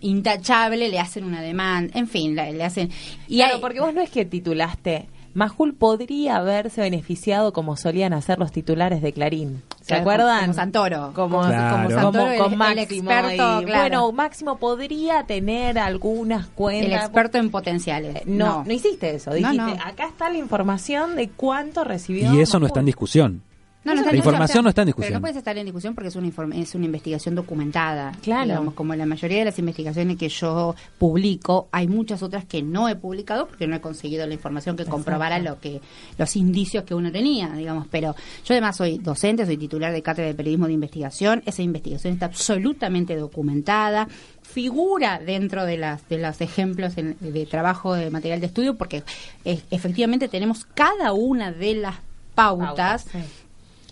intachable, 0.00 0.88
le 0.88 0.98
hacen 0.98 1.24
una 1.24 1.40
demanda, 1.40 1.98
en 1.98 2.08
fin, 2.08 2.34
le, 2.34 2.52
le 2.52 2.64
hacen... 2.64 2.90
Y 3.28 3.36
claro, 3.36 3.56
hay- 3.56 3.60
porque 3.60 3.80
vos 3.80 3.94
no 3.94 4.00
es 4.00 4.10
que 4.10 4.24
titulaste. 4.24 5.08
Majul 5.34 5.74
podría 5.74 6.36
haberse 6.36 6.80
beneficiado 6.80 7.52
como 7.52 7.76
solían 7.76 8.12
hacer 8.12 8.38
los 8.38 8.50
titulares 8.52 9.00
de 9.02 9.12
Clarín. 9.12 9.62
¿Se 9.80 9.86
Claro, 9.86 10.00
acuerdan? 10.02 10.40
como 10.42 10.54
Santoro. 10.54 11.12
Como, 11.14 11.40
Claro. 11.42 11.76
como, 11.76 11.90
Santoro, 11.90 12.26
el- 12.32 12.38
con 12.38 12.52
el 12.52 12.58
Máximo. 12.58 13.10
experto, 13.10 13.62
y, 13.62 13.64
claro. 13.64 13.80
Bueno, 13.80 14.12
Máximo 14.12 14.56
podría 14.58 15.22
tener 15.24 15.78
algunas 15.78 16.46
el 16.46 16.52
cuentas. 16.52 17.04
experto 17.04 17.38
en 17.38 17.50
potenciales. 17.50 18.16
Eh, 18.16 18.22
No, 18.26 18.64
no, 18.66 18.72
hiciste 18.72 19.14
eso. 19.14 19.32
Dijiste, 19.32 19.56
no. 19.56 19.72
acá 19.84 20.06
está 20.06 20.28
la 20.30 20.38
información 20.38 21.16
de 21.16 21.28
cuánto 21.30 21.84
recibió. 21.84 22.32
Y 22.34 22.40
eso 22.40 22.58
no 22.58 22.66
está 22.66 22.80
en 22.80 22.86
discusión. 22.86 23.42
No, 23.82 23.92
no 23.92 23.94
La 23.94 24.00
está 24.02 24.10
en 24.10 24.16
información 24.18 24.46
discusión. 24.46 24.64
no 24.64 24.68
está 24.68 24.82
en 24.82 24.84
Pero 24.84 24.86
discusión. 24.96 25.12
no 25.14 25.20
puedes 25.22 25.36
estar 25.38 25.56
en 25.56 25.64
discusión 25.64 25.94
porque 25.94 26.08
es 26.08 26.16
una, 26.16 26.28
es 26.56 26.74
una 26.74 26.84
investigación 26.84 27.34
documentada. 27.34 28.12
Claro. 28.22 28.44
Digamos, 28.44 28.74
como 28.74 28.94
la 28.94 29.06
mayoría 29.06 29.38
de 29.38 29.44
las 29.46 29.58
investigaciones 29.58 30.18
que 30.18 30.28
yo 30.28 30.74
publico, 30.98 31.68
hay 31.72 31.88
muchas 31.88 32.22
otras 32.22 32.44
que 32.44 32.62
no 32.62 32.90
he 32.90 32.96
publicado 32.96 33.46
porque 33.48 33.66
no 33.66 33.74
he 33.76 33.80
conseguido 33.80 34.26
la 34.26 34.34
información 34.34 34.76
que 34.76 34.84
comprobara 34.84 35.38
lo 35.38 35.58
que 35.60 35.80
los 36.18 36.36
indicios 36.36 36.84
que 36.84 36.94
uno 36.94 37.10
tenía, 37.10 37.48
digamos. 37.54 37.86
Pero 37.90 38.14
yo 38.44 38.52
además 38.54 38.76
soy 38.76 38.98
docente, 38.98 39.46
soy 39.46 39.56
titular 39.56 39.92
de 39.92 40.02
cátedra 40.02 40.28
de 40.28 40.34
periodismo 40.34 40.66
de 40.66 40.74
investigación. 40.74 41.42
Esa 41.46 41.62
investigación 41.62 42.12
está 42.12 42.26
absolutamente 42.26 43.16
documentada 43.16 44.08
figura 44.42 45.20
dentro 45.24 45.64
de 45.64 45.78
las 45.78 46.06
de 46.08 46.18
los 46.18 46.40
ejemplos 46.40 46.98
en- 46.98 47.16
de 47.20 47.46
trabajo 47.46 47.94
de 47.94 48.10
material 48.10 48.40
de 48.40 48.46
estudio 48.46 48.76
porque 48.76 49.04
eh, 49.44 49.60
efectivamente 49.70 50.28
tenemos 50.28 50.64
cada 50.74 51.12
una 51.12 51.52
de 51.52 51.74
las 51.74 51.96
pautas 52.34 53.04
Pautas, 53.04 53.06
sí. 53.12 53.18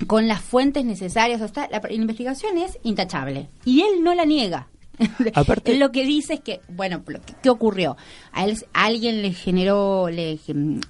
Con 0.06 0.28
las 0.28 0.40
fuentes 0.40 0.84
necesarias. 0.84 1.40
O 1.40 1.48
sea, 1.48 1.68
la, 1.70 1.80
la 1.80 1.92
investigación 1.92 2.56
es 2.58 2.78
intachable 2.82 3.48
y 3.64 3.80
él 3.82 4.02
no 4.02 4.14
la 4.14 4.24
niega. 4.24 4.68
Aparte- 5.34 5.72
Él 5.72 5.78
lo 5.78 5.92
que 5.92 6.04
dice 6.04 6.34
es 6.34 6.40
que, 6.40 6.60
bueno, 6.68 7.02
¿qué 7.42 7.50
ocurrió? 7.50 7.96
A 8.32 8.44
él, 8.44 8.56
a 8.72 8.84
alguien 8.86 9.22
le 9.22 9.32
generó, 9.32 10.08
le, 10.10 10.38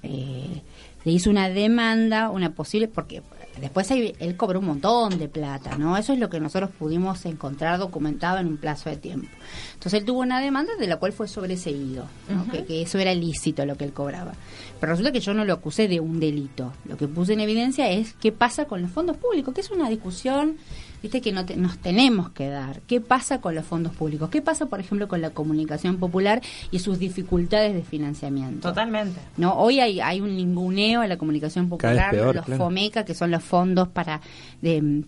eh, 0.03 0.61
le 1.03 1.11
hizo 1.11 1.29
una 1.29 1.49
demanda, 1.49 2.29
una 2.29 2.53
posible, 2.55 2.87
porque 2.87 3.21
después 3.59 3.89
él 3.91 4.35
cobró 4.37 4.59
un 4.59 4.65
montón 4.65 5.17
de 5.17 5.27
plata, 5.27 5.77
¿no? 5.77 5.97
Eso 5.97 6.13
es 6.13 6.19
lo 6.19 6.29
que 6.29 6.39
nosotros 6.39 6.69
pudimos 6.77 7.25
encontrar 7.25 7.79
documentado 7.79 8.39
en 8.39 8.47
un 8.47 8.57
plazo 8.57 8.89
de 8.89 8.97
tiempo. 8.97 9.29
Entonces 9.73 9.99
él 9.99 10.05
tuvo 10.05 10.19
una 10.19 10.39
demanda 10.39 10.75
de 10.77 10.87
la 10.87 10.97
cual 10.97 11.13
fue 11.13 11.27
sobreseído, 11.27 12.05
¿no? 12.29 12.51
que, 12.51 12.65
que 12.65 12.81
eso 12.81 12.99
era 12.99 13.13
ilícito 13.13 13.65
lo 13.65 13.75
que 13.75 13.85
él 13.85 13.93
cobraba. 13.93 14.33
Pero 14.79 14.91
resulta 14.91 15.11
que 15.11 15.19
yo 15.19 15.33
no 15.33 15.45
lo 15.45 15.53
acusé 15.53 15.87
de 15.87 15.99
un 15.99 16.19
delito. 16.19 16.73
Lo 16.85 16.97
que 16.97 17.07
puse 17.07 17.33
en 17.33 17.41
evidencia 17.41 17.89
es 17.89 18.13
qué 18.13 18.31
pasa 18.31 18.65
con 18.65 18.81
los 18.81 18.91
fondos 18.91 19.17
públicos, 19.17 19.53
que 19.53 19.61
es 19.61 19.71
una 19.71 19.89
discusión, 19.89 20.57
viste, 21.01 21.21
que 21.21 21.31
no 21.31 21.45
te- 21.45 21.55
nos 21.57 21.77
tenemos 21.77 22.29
que 22.31 22.49
dar. 22.49 22.81
¿Qué 22.87 23.01
pasa 23.01 23.41
con 23.41 23.55
los 23.55 23.65
fondos 23.65 23.93
públicos? 23.93 24.29
¿Qué 24.29 24.41
pasa, 24.41 24.65
por 24.67 24.79
ejemplo, 24.79 25.07
con 25.07 25.21
la 25.21 25.29
comunicación 25.31 25.97
popular 25.97 26.41
y 26.71 26.79
sus 26.79 26.99
dificultades 26.99 27.73
de 27.73 27.83
financiamiento? 27.83 28.67
Totalmente. 28.69 29.19
No, 29.37 29.53
hoy 29.53 29.79
hay, 29.79 29.99
hay 30.01 30.21
un 30.21 30.35
ninguneo 30.35 31.01
a 31.01 31.07
la 31.07 31.17
comunicación 31.17 31.69
popular, 31.69 32.11
peor, 32.11 32.35
los 32.35 32.45
claro. 32.45 32.63
FOMECA, 32.65 33.05
que 33.05 33.13
son 33.13 33.31
los 33.31 33.43
fondos 33.43 33.87
para 33.87 34.21
de 34.61 35.03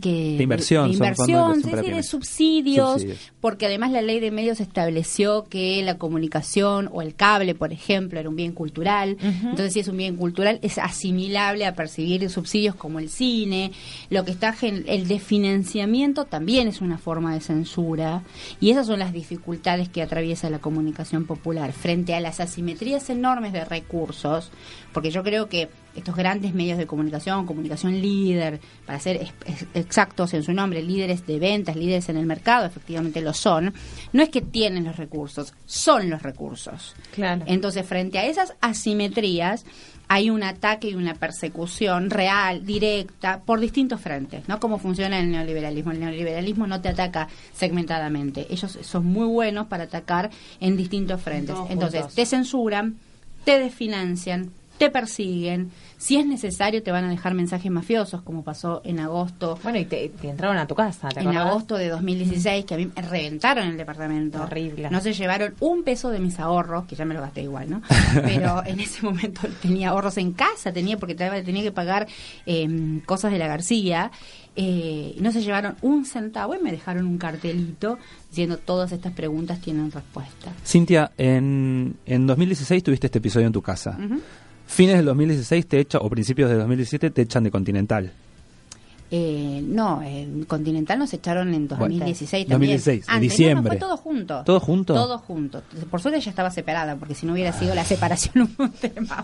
que 0.00 0.36
De 0.36 0.42
inversión, 0.44 0.90
de, 0.92 0.96
son 0.96 1.06
inversión, 1.06 2.02
sí, 2.02 2.08
subsidios, 2.08 2.90
Subsidios. 2.92 3.32
porque 3.40 3.66
además 3.66 3.90
la 3.90 4.02
ley 4.02 4.20
de 4.20 4.30
medios 4.30 4.60
estableció 4.60 5.44
que 5.48 5.82
la 5.82 5.98
comunicación 5.98 6.88
o 6.92 7.02
el 7.02 7.14
cable, 7.16 7.54
por 7.56 7.72
ejemplo, 7.72 8.20
era 8.20 8.28
un 8.28 8.36
bien 8.36 8.52
cultural. 8.52 9.16
Entonces, 9.20 9.72
si 9.72 9.80
es 9.80 9.88
un 9.88 9.96
bien 9.96 10.16
cultural, 10.16 10.60
es 10.62 10.78
asimilable 10.78 11.66
a 11.66 11.74
percibir 11.74 12.30
subsidios 12.30 12.76
como 12.76 13.00
el 13.00 13.08
cine. 13.08 13.72
Lo 14.10 14.24
que 14.24 14.30
está 14.30 14.52
gen- 14.52 14.84
el 14.86 15.08
de 15.08 15.18
financiamiento 15.18 16.24
también 16.24 16.68
es 16.68 16.80
una 16.80 16.98
forma 16.98 17.34
de 17.34 17.40
censura. 17.40 18.22
Y 18.60 18.70
esas 18.70 18.86
son 18.86 19.00
las 19.00 19.12
dificultades 19.12 19.88
que 19.88 20.02
atraviesa 20.02 20.50
la 20.50 20.60
comunicación 20.60 21.24
popular 21.26 21.72
frente 21.72 22.14
a 22.14 22.20
las 22.20 22.38
asimetrías 22.40 23.10
enormes 23.10 23.52
de 23.52 23.64
recursos, 23.64 24.50
porque 24.92 25.10
yo 25.10 25.22
creo 25.24 25.48
que 25.48 25.68
estos 25.94 26.14
grandes 26.14 26.54
medios 26.54 26.78
de 26.78 26.86
comunicación, 26.86 27.46
comunicación 27.46 28.00
líder, 28.00 28.60
para 28.86 29.00
ser 29.00 29.32
exactos 29.74 30.34
en 30.34 30.42
su 30.42 30.52
nombre, 30.52 30.82
líderes 30.82 31.26
de 31.26 31.38
ventas, 31.38 31.76
líderes 31.76 32.08
en 32.08 32.16
el 32.16 32.26
mercado, 32.26 32.66
efectivamente 32.66 33.20
lo 33.20 33.32
son, 33.32 33.74
no 34.12 34.22
es 34.22 34.28
que 34.28 34.40
tienen 34.40 34.84
los 34.84 34.96
recursos, 34.96 35.54
son 35.66 36.10
los 36.10 36.22
recursos. 36.22 36.94
Claro. 37.14 37.44
Entonces, 37.46 37.86
frente 37.86 38.18
a 38.18 38.26
esas 38.26 38.54
asimetrías, 38.60 39.64
hay 40.12 40.28
un 40.28 40.42
ataque 40.42 40.88
y 40.88 40.96
una 40.96 41.14
persecución 41.14 42.10
real, 42.10 42.66
directa, 42.66 43.42
por 43.46 43.60
distintos 43.60 44.00
frentes, 44.00 44.48
¿no? 44.48 44.58
Cómo 44.58 44.80
funciona 44.80 45.20
el 45.20 45.30
neoliberalismo. 45.30 45.92
El 45.92 46.00
neoliberalismo 46.00 46.66
no 46.66 46.80
te 46.80 46.88
ataca 46.88 47.28
segmentadamente. 47.52 48.48
Ellos 48.50 48.76
son 48.82 49.06
muy 49.06 49.28
buenos 49.28 49.68
para 49.68 49.84
atacar 49.84 50.30
en 50.58 50.76
distintos 50.76 51.22
frentes. 51.22 51.54
Entonces, 51.68 52.08
te 52.12 52.26
censuran, 52.26 52.96
te 53.44 53.60
desfinancian, 53.60 54.50
te 54.80 54.88
persiguen, 54.88 55.70
si 55.98 56.16
es 56.16 56.24
necesario 56.24 56.82
te 56.82 56.90
van 56.90 57.04
a 57.04 57.10
dejar 57.10 57.34
mensajes 57.34 57.70
mafiosos, 57.70 58.22
como 58.22 58.42
pasó 58.42 58.80
en 58.82 58.98
agosto. 58.98 59.58
Bueno, 59.62 59.78
y 59.78 59.84
te, 59.84 60.10
entraron 60.22 60.56
a 60.56 60.66
tu 60.66 60.74
casa, 60.74 61.10
¿te 61.10 61.20
En 61.20 61.36
agosto 61.36 61.76
de 61.76 61.90
2016, 61.90 62.64
que 62.64 62.72
a 62.72 62.76
mí 62.78 62.86
me 62.96 63.02
reventaron 63.02 63.68
el 63.68 63.76
departamento. 63.76 64.42
Horrible. 64.42 64.88
No 64.88 65.02
se 65.02 65.12
llevaron 65.12 65.54
un 65.60 65.82
peso 65.84 66.08
de 66.08 66.18
mis 66.18 66.40
ahorros, 66.40 66.86
que 66.86 66.96
ya 66.96 67.04
me 67.04 67.12
lo 67.12 67.20
gasté 67.20 67.42
igual, 67.42 67.68
¿no? 67.68 67.82
Pero 68.14 68.64
en 68.64 68.80
ese 68.80 69.02
momento 69.02 69.42
tenía 69.60 69.90
ahorros 69.90 70.16
en 70.16 70.32
casa, 70.32 70.72
tenía 70.72 70.96
porque 70.96 71.14
tenía 71.14 71.62
que 71.62 71.72
pagar 71.72 72.08
em, 72.46 73.00
cosas 73.00 73.32
de 73.32 73.38
la 73.38 73.48
García. 73.48 74.10
Eh, 74.56 75.14
no 75.20 75.30
se 75.30 75.42
llevaron 75.42 75.76
un 75.82 76.06
centavo 76.06 76.54
y 76.54 76.58
me 76.58 76.72
dejaron 76.72 77.04
un 77.04 77.18
cartelito 77.18 77.98
diciendo 78.30 78.56
todas 78.56 78.92
estas 78.92 79.12
preguntas 79.12 79.60
tienen 79.60 79.92
respuesta. 79.92 80.52
Cintia, 80.64 81.12
en, 81.18 81.96
en 82.06 82.26
2016 82.26 82.82
tuviste 82.82 83.08
este 83.08 83.18
episodio 83.18 83.46
en 83.46 83.52
tu 83.52 83.60
casa 83.60 83.98
fines 84.70 84.96
del 84.96 85.04
2016 85.06 85.66
te 85.66 85.80
echan, 85.80 86.00
o 86.04 86.08
principios 86.08 86.48
de 86.48 86.56
2017 86.56 87.10
te 87.10 87.22
echan 87.22 87.44
de 87.44 87.50
Continental. 87.50 88.12
Eh, 89.12 89.60
no, 89.64 90.02
en 90.02 90.44
Continental 90.44 90.98
nos 90.98 91.12
echaron 91.12 91.52
en 91.52 91.66
2016 91.66 92.46
también. 92.46 92.76
2016, 92.78 93.06
en 93.08 93.20
diciembre. 93.20 93.70
fue 93.72 93.78
todo 93.78 93.96
junto. 93.96 94.44
¿Todo 94.44 94.60
junto? 94.60 94.94
Todo 94.94 95.18
junto. 95.18 95.62
Por 95.90 96.00
suerte 96.00 96.20
ya 96.20 96.30
estaba 96.30 96.50
separada, 96.50 96.94
porque 96.96 97.14
si 97.14 97.26
no 97.26 97.32
hubiera 97.32 97.52
sido 97.52 97.74
la 97.74 97.84
separación 97.84 98.48
un 98.56 98.70
tema. 98.72 99.22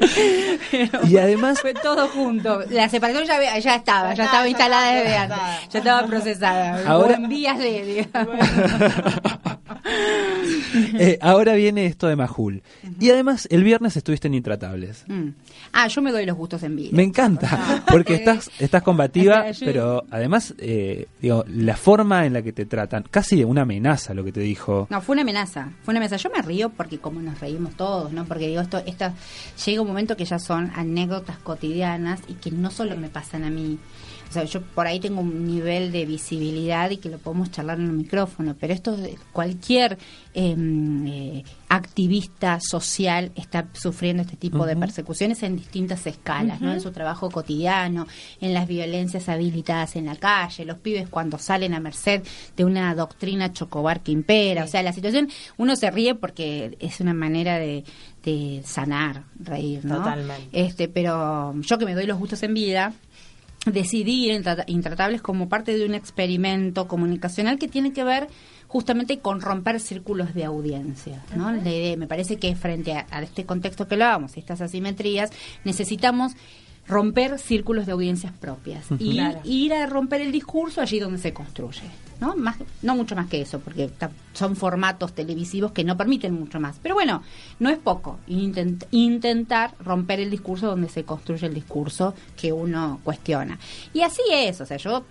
y 1.08 1.16
además... 1.16 1.60
Fue 1.60 1.74
todo 1.74 2.08
junto. 2.08 2.62
La 2.70 2.88
separación 2.88 3.24
ya, 3.26 3.58
ya 3.58 3.74
estaba, 3.74 4.14
ya, 4.14 4.26
estaba 4.26 4.48
instalada 4.48 4.92
desde 4.92 5.16
antes. 5.16 5.38
Ya 5.72 5.78
estaba 5.78 6.06
procesada. 6.06 6.88
Ahora... 6.88 7.14
En 7.14 7.28
vías 7.28 7.58
de... 7.58 8.08
Eh, 10.94 11.18
ahora 11.20 11.54
viene 11.54 11.86
esto 11.86 12.08
de 12.08 12.16
Majul. 12.16 12.62
Y 13.00 13.10
además, 13.10 13.46
el 13.50 13.64
viernes 13.64 13.96
estuviste 13.96 14.28
en 14.28 14.34
Intratables. 14.34 15.04
Mm. 15.06 15.28
Ah, 15.72 15.88
yo 15.88 16.02
me 16.02 16.12
doy 16.12 16.26
los 16.26 16.36
gustos 16.36 16.62
en 16.62 16.76
vida. 16.76 16.90
Me 16.92 17.02
encanta, 17.02 17.48
ah, 17.50 17.84
porque 17.88 18.14
estás, 18.14 18.50
estás 18.68 18.82
combativa, 18.82 19.46
pero 19.60 20.04
además, 20.10 20.54
eh, 20.58 21.08
digo, 21.20 21.44
la 21.48 21.76
forma 21.76 22.26
en 22.26 22.34
la 22.34 22.42
que 22.42 22.52
te 22.52 22.66
tratan, 22.66 23.04
casi 23.10 23.42
una 23.42 23.62
amenaza 23.62 24.14
lo 24.14 24.24
que 24.24 24.32
te 24.32 24.40
dijo. 24.40 24.86
No, 24.90 25.00
fue 25.00 25.14
una 25.14 25.22
amenaza, 25.22 25.70
fue 25.82 25.92
una 25.92 26.00
amenaza. 26.00 26.16
Yo 26.16 26.30
me 26.30 26.42
río 26.42 26.70
porque 26.70 26.98
como 26.98 27.20
nos 27.20 27.40
reímos 27.40 27.74
todos, 27.74 28.12
¿no? 28.12 28.24
Porque 28.26 28.48
digo, 28.48 28.60
esto, 28.60 28.78
esto 28.86 29.12
llega 29.64 29.82
un 29.82 29.88
momento 29.88 30.16
que 30.16 30.24
ya 30.24 30.38
son 30.38 30.70
anécdotas 30.74 31.38
cotidianas 31.38 32.20
y 32.28 32.34
que 32.34 32.50
no 32.50 32.70
solo 32.70 32.96
me 32.96 33.08
pasan 33.08 33.44
a 33.44 33.50
mí, 33.50 33.78
o 34.28 34.32
sea, 34.32 34.44
yo 34.44 34.60
por 34.60 34.86
ahí 34.86 35.00
tengo 35.00 35.20
un 35.20 35.46
nivel 35.46 35.90
de 35.90 36.04
visibilidad 36.04 36.90
y 36.90 36.98
que 36.98 37.08
lo 37.08 37.18
podemos 37.18 37.50
charlar 37.50 37.78
en 37.78 37.86
el 37.86 37.92
micrófono, 37.92 38.54
pero 38.58 38.74
esto 38.74 38.96
cualquier 39.32 39.96
em, 40.34 41.06
eh, 41.06 41.44
activista 41.68 42.58
social 42.60 43.32
está 43.36 43.66
sufriendo 43.72 44.22
este 44.22 44.36
tipo 44.36 44.66
de 44.66 44.76
persecuciones 44.76 45.42
en 45.42 45.56
distintas 45.56 46.06
escalas, 46.06 46.60
¿no? 46.60 46.72
En 46.72 46.80
su 46.80 46.90
trabajo 46.92 47.30
cotidiano, 47.30 48.06
en 48.40 48.52
las 48.52 48.68
violencias 48.68 49.28
habilitadas 49.28 49.96
en 49.96 50.06
la 50.06 50.16
calle, 50.16 50.64
los 50.64 50.78
pibes 50.78 51.08
cuando 51.08 51.38
salen 51.38 51.72
a 51.72 51.80
merced 51.80 52.22
de 52.56 52.64
una 52.64 52.94
doctrina 52.94 53.52
chocobar 53.52 54.02
que 54.02 54.12
impera, 54.12 54.64
o 54.64 54.66
sea, 54.66 54.82
la 54.82 54.92
situación, 54.92 55.28
uno 55.56 55.74
se 55.76 55.90
ríe 55.90 56.14
porque 56.14 56.76
es 56.80 57.00
una 57.00 57.14
manera 57.14 57.58
de, 57.58 57.84
de 58.24 58.62
sanar, 58.64 59.24
reír, 59.38 59.84
¿no? 59.84 59.96
Totalmente. 59.96 60.48
Este, 60.52 60.88
pero 60.88 61.54
yo 61.60 61.78
que 61.78 61.86
me 61.86 61.94
doy 61.94 62.06
los 62.06 62.18
gustos 62.18 62.42
en 62.42 62.54
vida, 62.54 62.92
decidí 63.66 64.30
ir 64.30 64.42
Intratables 64.66 65.22
como 65.22 65.48
parte 65.48 65.76
de 65.76 65.84
un 65.84 65.94
experimento 65.94 66.88
comunicacional 66.88 67.58
que 67.58 67.68
tiene 67.68 67.92
que 67.92 68.04
ver 68.04 68.28
justamente 68.66 69.18
con 69.18 69.40
romper 69.40 69.80
círculos 69.80 70.34
de 70.34 70.44
audiencia. 70.44 71.22
¿no? 71.34 71.50
me 71.50 72.06
parece 72.06 72.36
que 72.36 72.54
frente 72.54 72.92
a, 72.92 73.22
este 73.22 73.44
contexto 73.44 73.88
que 73.88 73.96
lo 73.96 74.04
hablábamos, 74.04 74.36
estas 74.36 74.60
asimetrías, 74.60 75.30
necesitamos 75.64 76.32
romper 76.88 77.38
círculos 77.38 77.86
de 77.86 77.92
audiencias 77.92 78.32
propias 78.32 78.86
y 78.98 79.20
ir 79.44 79.74
a 79.74 79.86
romper 79.86 80.22
el 80.22 80.32
discurso 80.32 80.80
allí 80.80 80.98
donde 80.98 81.18
se 81.18 81.32
construye. 81.32 81.82
¿no? 82.20 82.34
Más, 82.34 82.56
no 82.82 82.96
mucho 82.96 83.14
más 83.14 83.28
que 83.28 83.40
eso, 83.40 83.60
porque 83.60 83.90
son 84.32 84.56
formatos 84.56 85.14
televisivos 85.14 85.72
que 85.72 85.84
no 85.84 85.96
permiten 85.96 86.34
mucho 86.34 86.58
más. 86.58 86.78
Pero 86.82 86.94
bueno, 86.94 87.22
no 87.60 87.70
es 87.70 87.78
poco 87.78 88.18
intentar 88.26 89.74
romper 89.78 90.20
el 90.20 90.30
discurso 90.30 90.66
donde 90.66 90.88
se 90.88 91.04
construye 91.04 91.46
el 91.46 91.54
discurso 91.54 92.14
que 92.36 92.52
uno 92.52 93.00
cuestiona. 93.04 93.58
Y 93.92 94.02
así 94.02 94.22
es, 94.32 94.60
o 94.60 94.66
sea, 94.66 94.78
yo, 94.78 95.04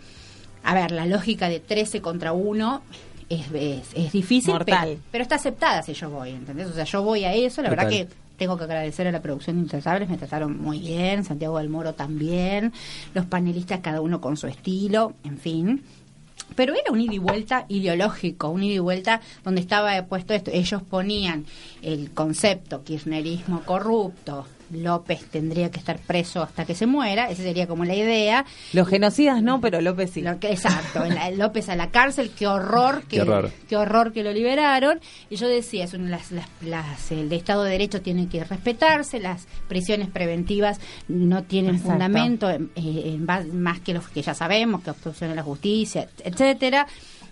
a 0.64 0.74
ver, 0.74 0.92
la 0.92 1.06
lógica 1.06 1.48
de 1.48 1.60
13 1.60 2.02
contra 2.02 2.34
1 2.34 2.82
es, 3.30 3.46
es, 3.94 4.12
difícil, 4.12 4.56
pero, 4.66 4.98
pero, 5.12 5.22
está 5.22 5.36
aceptada 5.36 5.84
si 5.84 5.94
yo 5.94 6.10
voy, 6.10 6.32
¿entendés? 6.32 6.68
O 6.68 6.74
sea, 6.74 6.86
yo 6.86 7.04
voy 7.04 7.24
a 7.24 7.34
eso, 7.34 7.62
la 7.62 7.70
verdad 7.70 7.90
que 7.90 8.08
tengo 8.38 8.58
que 8.58 8.64
agradecer 8.64 9.08
a 9.08 9.12
la 9.12 9.22
producción 9.22 9.58
de 9.58 9.64
Intrasables, 9.64 10.10
me 10.10 10.18
trataron 10.18 10.62
muy 10.62 10.80
bien, 10.80 11.24
Santiago 11.24 11.58
del 11.58 11.70
Moro 11.70 11.94
también, 11.94 12.72
los 13.14 13.26
panelistas 13.26 13.80
cada 13.82 14.02
uno 14.02 14.22
con 14.22 14.38
su 14.38 14.48
estilo, 14.48 15.14
en 15.24 15.38
fin. 15.38 15.84
Pero 16.56 16.74
era 16.74 16.92
un 16.92 17.02
ida 17.02 17.14
y 17.14 17.18
vuelta 17.18 17.66
ideológico, 17.68 18.50
un 18.50 18.64
ida 18.64 18.76
y 18.76 18.80
vuelta 18.80 19.22
donde 19.44 19.62
estaba 19.62 20.02
puesto 20.06 20.34
esto. 20.34 20.52
Ellos 20.54 20.82
ponían 20.82 21.46
el 21.82 22.12
concepto 22.12 22.84
kirchnerismo 22.84 23.64
corrupto, 23.64 24.46
López 24.72 25.26
tendría 25.32 25.72
que 25.72 25.80
estar 25.80 26.00
preso 26.00 26.42
hasta 26.42 26.66
que 26.66 26.76
se 26.76 26.86
muera, 26.86 27.30
esa 27.30 27.44
sería 27.44 27.68
como 27.68 27.86
la 27.86 27.96
idea. 27.96 28.46
Los 28.74 28.88
genocidas 28.88 29.42
no, 29.42 29.62
pero 29.62 29.82
López 29.82 30.12
sí. 30.12 30.24
exacto, 30.26 31.04
López 31.36 31.70
a 31.70 31.76
la 31.76 31.92
cárcel, 31.92 32.32
qué 32.38 32.48
horror 32.48 33.04
que, 33.04 33.18
qué 33.68 33.78
horror. 33.78 34.14
que 34.14 34.24
lo 34.24 34.32
liberaron. 34.32 35.00
Y 35.30 35.36
yo 35.36 35.48
decía, 35.48 35.86
es 35.86 35.94
las, 35.94 36.32
las, 36.62 37.12
el 37.12 37.32
Estado 37.32 37.64
de 37.64 37.72
Derecho 37.72 38.02
tiene 38.02 38.28
que 38.28 38.44
respetarse, 38.44 39.20
las 39.20 39.48
prisiones 39.68 40.10
preventivas 40.10 40.80
no 41.08 41.44
tienen 41.44 41.80
fundamento 41.80 42.50
en, 42.50 43.26
más 43.26 43.80
que 43.80 43.94
los 43.94 44.08
que 44.08 44.22
ya 44.22 44.34
sabemos, 44.34 44.84
que 44.84 44.92
obstrucción 44.92 45.30
de 45.30 45.36
la 45.36 45.44
justicia, 45.44 46.08
etcétera 46.24 46.88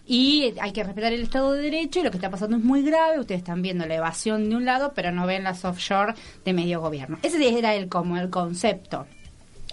y 0.07 0.53
hay 0.59 0.71
que 0.71 0.83
respetar 0.83 1.13
el 1.13 1.23
Estado 1.23 1.53
de 1.53 1.63
Derecho 1.63 1.99
y 1.99 2.03
lo 2.03 2.11
que 2.11 2.17
está 2.17 2.29
pasando 2.29 2.57
es 2.57 2.63
muy 2.63 2.83
grave. 2.83 3.19
Ustedes 3.19 3.39
están 3.39 3.61
viendo 3.61 3.85
la 3.85 3.95
evasión 3.95 4.49
de 4.49 4.55
un 4.55 4.65
lado, 4.65 4.93
pero 4.95 5.11
no 5.11 5.25
ven 5.25 5.43
las 5.43 5.65
offshore 5.65 6.13
de 6.43 6.53
medio 6.53 6.79
gobierno. 6.81 7.17
Ese 7.23 7.57
era 7.57 7.73
el 7.73 7.89
como 7.89 8.17
el 8.17 8.29
concepto. 8.29 9.07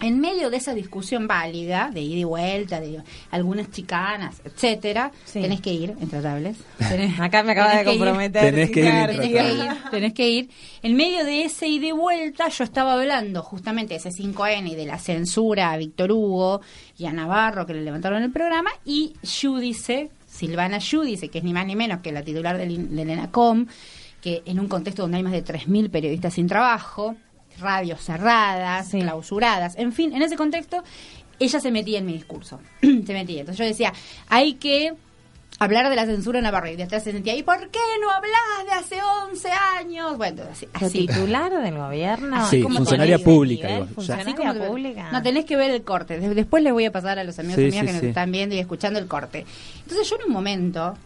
En 0.01 0.19
medio 0.19 0.51
de 0.51 0.57
esa 0.57 0.75
discusión 0.75 1.29
válida, 1.29 1.91
de 1.93 2.01
ida 2.01 2.21
y 2.21 2.25
vuelta, 2.25 2.81
de 2.81 3.01
algunas 3.31 3.71
chicanas, 3.71 4.41
etcétera, 4.45 5.13
tenés 5.33 5.61
que 5.61 5.73
ir, 5.73 5.95
intratables. 6.01 6.57
Acá 7.21 7.45
me 7.45 7.53
acaba 7.53 7.77
de 7.77 7.85
comprometer. 7.85 8.53
Tenés 8.53 8.71
que, 8.71 8.81
ir, 8.81 9.91
tenés 9.93 10.13
que 10.13 10.29
ir. 10.29 10.51
En 10.83 10.97
medio 10.97 11.25
de 11.25 11.45
ese 11.45 11.69
ida 11.69 11.87
y 11.87 11.93
vuelta, 11.93 12.49
yo 12.49 12.65
estaba 12.65 12.95
hablando 12.95 13.43
justamente 13.43 13.95
de 13.95 13.99
ese 13.99 14.11
5N 14.11 14.73
y 14.73 14.75
de 14.75 14.87
la 14.87 14.99
censura 14.99 15.71
a 15.71 15.77
Víctor 15.77 16.11
Hugo 16.11 16.63
y 16.99 17.07
a 17.07 17.13
Navarro 17.13 17.65
que 17.65 17.75
le 17.75 17.83
levantaron 17.83 18.25
el 18.25 18.33
programa, 18.33 18.71
y 18.85 19.15
dice 19.61 20.11
Silvana 20.33 20.79
Yu 20.79 21.03
dice 21.03 21.29
que 21.29 21.39
es 21.39 21.45
ni 21.45 21.53
más 21.53 21.67
ni 21.67 21.77
menos 21.77 22.01
que 22.01 22.11
la 22.11 22.23
titular 22.23 22.57
del, 22.57 22.97
del 22.97 23.11
ENACOM, 23.11 23.67
que 24.23 24.43
en 24.47 24.59
un 24.59 24.67
contexto 24.67 25.03
donde 25.03 25.19
hay 25.19 25.23
más 25.23 25.33
de 25.33 25.45
3.000 25.45 25.91
periodistas 25.91 26.35
sin 26.35 26.47
trabajo, 26.47 27.17
radios 27.61 28.01
cerradas, 28.01 28.89
clausuradas, 28.91 29.77
en 29.77 29.93
fin, 29.93 30.15
en 30.15 30.23
ese 30.23 30.37
contexto, 30.37 30.83
ella 31.39 31.61
se 31.61 31.71
metía 31.71 31.99
en 31.99 32.07
mi 32.07 32.15
discurso. 32.15 32.61
se 32.81 33.13
metía. 33.13 33.41
Entonces 33.41 33.59
yo 33.59 33.65
decía, 33.65 33.93
hay 34.29 34.55
que 34.55 34.95
hablar 35.65 35.89
de 35.91 35.97
la 35.97 36.07
censura 36.07 36.39
en 36.39 36.45
Navarra 36.45 36.71
y 36.71 36.77
de 36.77 36.85
atrás 36.85 37.05
se 37.05 37.13
sentía, 37.13 37.37
¿y 37.37 37.43
por 37.43 37.59
qué 37.71 37.79
no 38.01 38.11
hablas 38.11 38.67
de 38.67 38.73
hace 38.73 39.03
11 39.31 39.49
años? 39.79 40.17
Bueno, 40.17 40.43
así. 40.51 40.69
así. 40.73 41.07
titular 41.07 41.53
del 41.53 41.77
gobierno? 41.77 42.47
Sí, 42.49 42.63
funcionaria 42.63 43.19
pública. 43.19 43.87
funcionaria 43.95 44.55
pública. 44.55 45.11
No, 45.13 45.23
tenés 45.23 45.45
que 45.45 45.57
ver 45.57 45.71
el 45.71 45.83
corte. 45.83 46.19
Después 46.19 46.63
les 46.63 46.73
voy 46.73 46.85
a 46.85 46.93
pasar 46.93 47.19
a 47.19 47.25
los 47.25 47.39
amigos 47.39 47.59
y 47.59 47.65
amigas 47.69 47.87
que 47.87 47.93
nos 47.93 48.03
están 48.03 48.33
viendo 48.33 48.55
y 48.55 48.59
escuchando 48.59 48.99
el 48.99 49.07
corte. 49.07 49.45
Entonces 49.83 50.09
yo 50.09 50.17
en 50.17 50.27
un 50.27 50.33
momento 50.33 50.97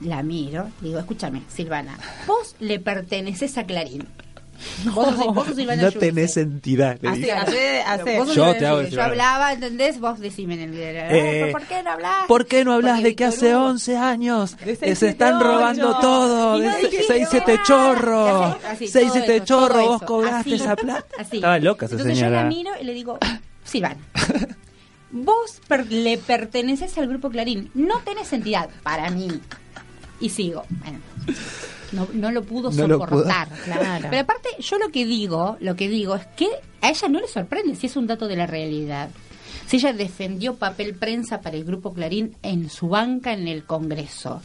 la 0.00 0.22
miro, 0.22 0.68
digo, 0.80 0.98
escúchame, 0.98 1.42
Silvana, 1.48 1.98
vos 2.26 2.56
le 2.58 2.78
perteneces 2.80 3.58
a 3.58 3.64
Clarín. 3.64 4.06
No 4.84 5.92
tenés 5.92 6.36
entidad. 6.36 6.98
yo 7.00 8.54
te 8.54 8.66
hago 8.66 8.82
Yo 8.82 9.02
hablaba, 9.02 9.52
¿entendés? 9.52 10.00
Vos 10.00 10.20
decime 10.20 10.54
en 10.54 10.60
el 10.60 10.70
video. 10.70 11.06
Eh, 11.10 11.48
¿Por 11.52 11.62
qué 11.62 11.82
no 11.82 11.90
hablas? 11.90 12.26
¿Por 12.26 12.46
qué 12.46 12.64
no 12.64 12.72
hablas 12.72 13.02
de 13.02 13.14
que 13.14 13.24
hace 13.24 13.54
11 13.54 13.96
años 13.96 14.56
se 14.78 15.08
están 15.08 15.40
robando 15.40 15.98
todo? 16.00 16.58
De 16.58 16.68
6-7 16.68 17.62
chorro. 17.66 18.58
6-7 18.78 19.44
chorro, 19.44 19.86
vos 19.86 20.02
cobraste 20.02 20.54
esa 20.54 20.76
plata. 20.76 21.06
Estaba 21.18 21.58
loca 21.58 21.86
esa 21.86 21.96
Entonces 21.96 22.18
yo 22.18 22.30
la 22.30 22.44
miro 22.44 22.70
y 22.80 22.84
le 22.84 22.92
digo, 22.92 23.18
Silvana, 23.64 24.00
vos 25.10 25.60
le 25.88 26.18
perteneces 26.18 26.96
al 26.98 27.08
grupo 27.08 27.30
Clarín. 27.30 27.70
No 27.74 28.00
tenés 28.00 28.32
entidad 28.32 28.68
para 28.82 29.10
mí. 29.10 29.40
Y 30.20 30.28
sigo. 30.28 30.64
Bueno 30.68 30.98
no, 31.92 32.08
no 32.12 32.30
lo 32.30 32.42
pudo 32.42 32.72
soportar. 32.72 33.48
Claro. 33.64 34.08
Pero 34.10 34.22
aparte, 34.22 34.48
yo 34.58 34.78
lo 34.78 34.88
que 34.90 35.04
digo, 35.04 35.56
lo 35.60 35.76
que 35.76 35.88
digo 35.88 36.14
es 36.14 36.26
que 36.36 36.48
a 36.80 36.90
ella 36.90 37.08
no 37.08 37.20
le 37.20 37.28
sorprende 37.28 37.74
si 37.74 37.86
es 37.86 37.96
un 37.96 38.06
dato 38.06 38.26
de 38.28 38.36
la 38.36 38.46
realidad. 38.46 39.10
Si 39.66 39.76
ella 39.76 39.92
defendió 39.92 40.56
papel 40.56 40.94
prensa 40.94 41.40
para 41.40 41.56
el 41.56 41.64
grupo 41.64 41.92
Clarín 41.92 42.34
en 42.42 42.70
su 42.70 42.88
banca 42.88 43.32
en 43.32 43.46
el 43.46 43.64
Congreso 43.64 44.42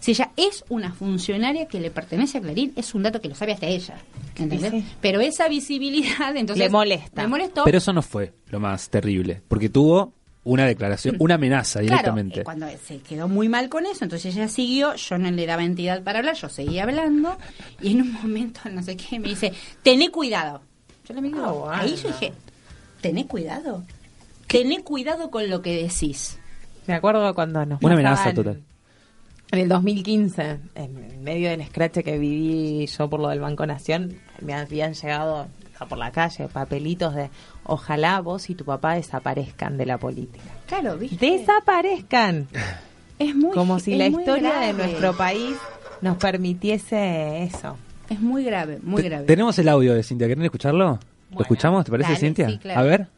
Si 0.00 0.10
ella 0.10 0.32
es 0.36 0.64
una 0.68 0.92
funcionaria 0.92 1.66
que 1.66 1.78
le 1.78 1.90
pertenece 1.90 2.38
a 2.38 2.40
Clarín, 2.40 2.72
es 2.74 2.94
un 2.94 3.04
dato 3.04 3.20
que 3.20 3.28
lo 3.28 3.34
sabe 3.34 3.52
hasta 3.52 3.66
ella. 3.66 3.96
¿Entendés? 4.36 4.84
Pero 5.00 5.20
esa 5.20 5.48
visibilidad, 5.48 6.34
entonces. 6.36 6.64
Le 6.64 6.70
molesta. 6.70 7.28
Molestó. 7.28 7.64
Pero 7.64 7.78
eso 7.78 7.92
no 7.92 8.02
fue 8.02 8.32
lo 8.48 8.58
más 8.60 8.90
terrible, 8.90 9.42
porque 9.46 9.68
tuvo 9.68 10.12
una 10.44 10.66
declaración, 10.66 11.16
una 11.18 11.34
amenaza 11.34 11.80
directamente. 11.80 12.42
Claro, 12.42 12.44
cuando 12.44 12.66
se 12.84 12.98
quedó 12.98 13.28
muy 13.28 13.48
mal 13.48 13.68
con 13.68 13.86
eso, 13.86 14.04
entonces 14.04 14.36
ella 14.36 14.48
siguió, 14.48 14.94
yo 14.94 15.18
no 15.18 15.30
le 15.30 15.46
daba 15.46 15.64
entidad 15.64 16.02
para 16.02 16.18
hablar, 16.18 16.36
yo 16.36 16.48
seguía 16.48 16.84
hablando, 16.84 17.36
y 17.80 17.92
en 17.92 18.02
un 18.02 18.12
momento, 18.12 18.60
no 18.70 18.82
sé 18.82 18.96
qué, 18.96 19.18
me 19.18 19.28
dice, 19.28 19.52
tené 19.82 20.10
cuidado. 20.10 20.62
Yo 21.08 21.14
le 21.14 21.22
digo, 21.22 21.68
ah, 21.68 21.80
ahí 21.80 21.96
yo 21.96 22.08
dije, 22.08 22.32
tené 23.00 23.26
cuidado. 23.26 23.84
Tené 24.46 24.82
cuidado 24.82 25.30
con 25.30 25.48
lo 25.50 25.62
que 25.62 25.82
decís. 25.82 26.38
Me 26.86 26.94
acuerdo 26.94 27.34
cuando 27.34 27.64
nos 27.64 27.82
Una 27.82 27.94
amenaza 27.94 28.32
total. 28.32 28.62
En 29.50 29.58
el 29.58 29.68
2015, 29.68 30.58
en 30.74 31.22
medio 31.22 31.50
del 31.50 31.64
scratch 31.66 31.98
que 31.98 32.18
viví 32.18 32.86
yo 32.86 33.08
por 33.08 33.20
lo 33.20 33.28
del 33.28 33.40
Banco 33.40 33.66
Nación, 33.66 34.18
me 34.40 34.54
habían 34.54 34.94
llegado 34.94 35.46
por 35.88 35.98
la 35.98 36.10
calle 36.10 36.48
papelitos 36.48 37.14
de 37.14 37.30
ojalá 37.64 38.20
vos 38.20 38.48
y 38.50 38.54
tu 38.54 38.64
papá 38.64 38.94
desaparezcan 38.94 39.76
de 39.76 39.86
la 39.86 39.98
política. 39.98 40.44
Claro, 40.66 40.96
¿viste? 40.96 41.38
Desaparezcan. 41.38 42.48
Es 43.18 43.34
muy 43.34 43.52
Como 43.52 43.78
si 43.78 43.94
la 43.96 44.06
historia 44.06 44.58
de 44.60 44.72
nuestro 44.72 45.16
país 45.16 45.56
nos 46.00 46.16
permitiese 46.16 47.44
eso. 47.44 47.76
Es 48.08 48.20
muy 48.20 48.44
grave, 48.44 48.78
muy 48.82 49.02
grave. 49.02 49.24
Tenemos 49.24 49.58
el 49.58 49.68
audio 49.68 49.94
de 49.94 50.02
Cintia, 50.02 50.26
¿quieren 50.26 50.44
escucharlo? 50.44 50.98
¿Lo 51.30 51.40
escuchamos? 51.40 51.84
¿Te 51.84 51.90
parece, 51.90 52.16
Cintia? 52.16 52.60
A 52.74 52.82
ver. 52.82 53.08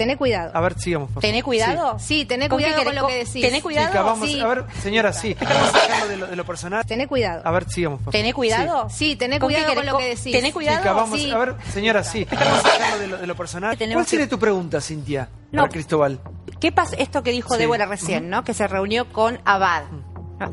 Tené 0.00 0.16
cuidado. 0.16 0.50
A 0.54 0.60
ver, 0.62 0.80
sigamos. 0.80 1.10
Por 1.10 1.20
¿Tené 1.20 1.42
cuidado? 1.42 1.98
Sí, 1.98 2.24
tené 2.24 2.48
cuidado 2.48 2.84
con 2.84 2.94
lo 2.94 3.06
que 3.06 3.16
decís. 3.16 3.42
¿Tené 3.42 3.60
cuidado? 3.60 4.16
Sí, 4.24 4.40
A 4.40 4.46
ver, 4.46 4.64
señora, 4.82 5.12
sí. 5.12 5.36
Vamos 5.38 5.72
a 5.74 6.06
de 6.06 6.16
lo, 6.16 6.26
de 6.26 6.36
lo 6.36 6.44
personal. 6.46 6.86
Tené 6.86 7.06
cuidado. 7.06 7.42
A 7.44 7.50
ver, 7.50 7.68
sigamos. 7.68 8.00
Por 8.00 8.10
¿Tené 8.10 8.32
cuidado? 8.32 8.88
Sí, 8.88 9.14
tené 9.16 9.38
cuidado 9.38 9.74
con 9.74 9.84
lo 9.84 9.98
que 9.98 10.04
decís. 10.14 10.32
¿Tené 10.32 10.54
cuidado? 10.54 10.94
Vamos, 10.94 11.20
a 11.30 11.38
ver, 11.38 11.54
señora, 11.70 12.02
sí. 12.02 12.26
Vamos 12.30 12.62
a 12.64 12.96
de 12.96 13.08
lo, 13.08 13.18
de 13.18 13.26
lo 13.26 13.36
personal. 13.36 13.76
¿Cuál 13.76 14.06
sería 14.06 14.26
tu 14.26 14.38
pregunta, 14.38 14.80
Cintia, 14.80 15.28
no. 15.52 15.64
para 15.64 15.72
Cristóbal? 15.72 16.18
¿Qué 16.60 16.72
pasa? 16.72 16.96
Esto 16.96 17.22
que 17.22 17.30
dijo 17.30 17.58
Débora 17.58 17.84
recién, 17.84 18.30
¿no? 18.30 18.42
Que 18.42 18.54
se 18.54 18.66
reunió 18.66 19.12
con 19.12 19.38
Abad. 19.44 19.82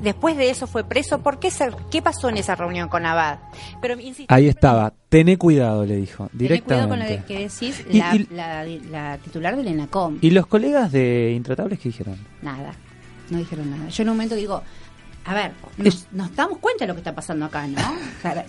Después 0.02 0.36
de 0.36 0.50
eso 0.50 0.68
fue 0.68 0.84
preso. 0.84 1.20
¿Por 1.20 1.40
qué, 1.40 1.50
qué 1.90 2.02
pasó 2.02 2.30
en 2.30 2.38
esa 2.38 2.56
reunión 2.56 2.90
con 2.90 3.06
Abad? 3.06 3.40
Pero, 3.82 3.96
Ahí 4.28 4.48
estaba. 4.48 4.94
Tené 5.10 5.38
cuidado, 5.38 5.86
le 5.86 5.96
dijo. 5.96 6.30
Directamente. 6.34 6.48
Tené 6.48 6.62
cuidado 6.62 6.90
con 6.90 7.00
lo 7.00 7.26
que 7.26 7.40
decís 7.48 7.86
la, 8.32 8.66
la, 8.92 9.18
titular 9.18 9.56
del 9.56 9.68
ENACOM. 9.68 10.20
¿Y 10.22 10.32
los 10.32 10.48
colegas 10.48 10.92
de 10.92 11.34
Intratables 11.36 11.80
qué 11.80 11.90
dijeron? 11.90 12.18
Nada. 12.42 12.74
No 13.30 13.38
dijeron 13.38 13.70
nada. 13.70 13.88
Yo 13.90 14.04
en 14.04 14.10
un 14.10 14.16
momento 14.16 14.36
digo, 14.36 14.62
a 15.26 15.34
ver, 15.34 15.52
nos, 15.78 16.36
damos 16.36 16.58
cuenta 16.60 16.84
de 16.84 16.88
lo 16.88 16.94
que 16.94 17.00
está 17.00 17.16
pasando 17.16 17.46
acá, 17.46 17.68
¿no? 17.68 17.82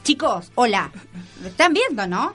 chicos, 0.03 0.51
hola. 0.57 0.91
están 1.45 1.73
viendo, 1.73 2.07
no? 2.07 2.35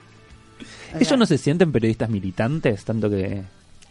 ¿Ellos 0.98 1.18
no 1.18 1.26
se 1.26 1.36
sienten 1.36 1.72
periodistas 1.72 2.08
militantes? 2.08 2.84
Tanto 2.84 3.10
que. 3.10 3.42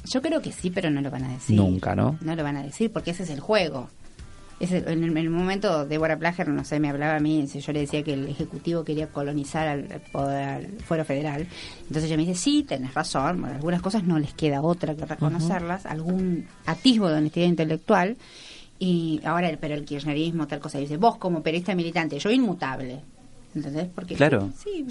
Yo 0.05 0.22
creo 0.22 0.41
que 0.41 0.51
sí, 0.51 0.70
pero 0.70 0.89
no 0.89 1.01
lo 1.01 1.12
van 1.12 1.25
a 1.25 1.29
decir. 1.29 1.55
Nunca, 1.55 1.96
¿no? 1.96 2.17
No 2.22 2.36
lo 2.36 2.43
van 2.43 2.58
a 2.58 2.63
decir 2.63 2.91
porque 2.91 3.12
ese 3.12 3.24
es 3.24 3.29
el 3.29 3.39
juego 3.39 3.89
en, 4.60 5.17
el, 5.17 5.29
momento 5.29 5.86
Débora 5.86 6.17
Plager, 6.17 6.48
no 6.48 6.63
sé, 6.63 6.79
me 6.79 6.89
hablaba 6.89 7.15
a 7.15 7.19
mí, 7.19 7.45
yo 7.45 7.74
le 7.74 7.81
decía 7.81 8.03
que 8.03 8.13
el 8.13 8.27
Ejecutivo 8.27 8.83
quería 8.83 9.07
colonizar 9.07 9.67
al, 9.67 10.01
poder, 10.12 10.69
Fuero 10.86 11.05
Federal. 11.05 11.48
Entonces 11.81 12.05
ella 12.05 12.17
me 12.17 12.25
dice, 12.25 12.36
sí, 12.36 12.63
tenés 12.63 12.93
razón, 12.93 13.43
algunas 13.45 13.81
cosas 13.81 14.03
no 14.03 14.19
les 14.19 14.33
queda 14.33 14.62
otra 14.62 14.95
que 14.95 15.05
reconocerlas, 15.05 15.86
algún 15.86 16.48
atisbo 16.65 17.10
de 17.10 17.17
honestidad 17.17 17.48
intelectual. 17.48 18.17
Y 18.79 19.22
ahora, 19.24 19.55
pero 19.60 19.75
el 19.75 19.86
kirchnerismo, 19.86 20.48
tal 20.48 20.60
cosa, 20.60 20.77
dice, 20.77 20.98
vos 20.98 21.17
como 21.17 21.41
periodista 21.41 21.75
militante, 21.75 22.19
yo 22.19 22.29
inmutable. 22.31 23.01
¿Entendés? 23.55 23.88
Porque 23.93 24.15
claro, 24.15 24.51
sí, 24.57 24.86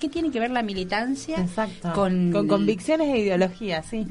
¿qué 0.00 0.08
tiene 0.08 0.30
que 0.30 0.40
ver 0.40 0.50
la 0.50 0.62
militancia 0.62 1.46
con, 1.94 2.32
con 2.32 2.48
convicciones 2.48 3.08
e 3.08 3.18
ideologías? 3.18 3.84
Sí. 3.84 4.06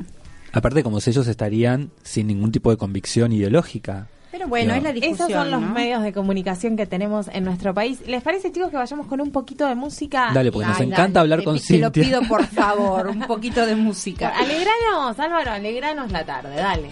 Aparte, 0.51 0.83
como 0.83 1.01
si 1.01 1.09
ellos 1.09 1.27
estarían 1.27 1.89
sin 2.03 2.27
ningún 2.27 2.51
tipo 2.51 2.69
de 2.69 2.77
convicción 2.77 3.31
ideológica. 3.31 4.07
Pero 4.31 4.47
bueno, 4.47 4.73
es 4.73 4.83
la 4.83 4.91
discusión. 4.91 5.29
Esos 5.29 5.31
son 5.41 5.51
los 5.51 5.61
medios 5.61 6.03
de 6.03 6.11
comunicación 6.13 6.75
que 6.75 6.85
tenemos 6.85 7.27
en 7.31 7.43
nuestro 7.45 7.73
país. 7.73 7.99
¿Les 8.07 8.21
parece, 8.21 8.51
chicos, 8.51 8.69
que 8.69 8.77
vayamos 8.77 9.07
con 9.07 9.21
un 9.21 9.31
poquito 9.31 9.65
de 9.67 9.75
música? 9.75 10.31
Dale, 10.33 10.51
porque 10.51 10.67
nos 10.67 10.79
encanta 10.81 11.21
hablar 11.21 11.43
con 11.43 11.57
Cintia. 11.59 11.89
Te 11.91 11.99
lo 12.01 12.05
pido, 12.05 12.21
por 12.27 12.45
favor, 12.45 13.07
un 13.07 13.19
poquito 13.27 13.65
de 13.65 13.75
música. 13.75 14.29
alegranos, 14.29 15.19
Álvaro, 15.19 15.51
alegranos 15.51 16.11
la 16.11 16.25
tarde, 16.25 16.55
dale. 16.55 16.89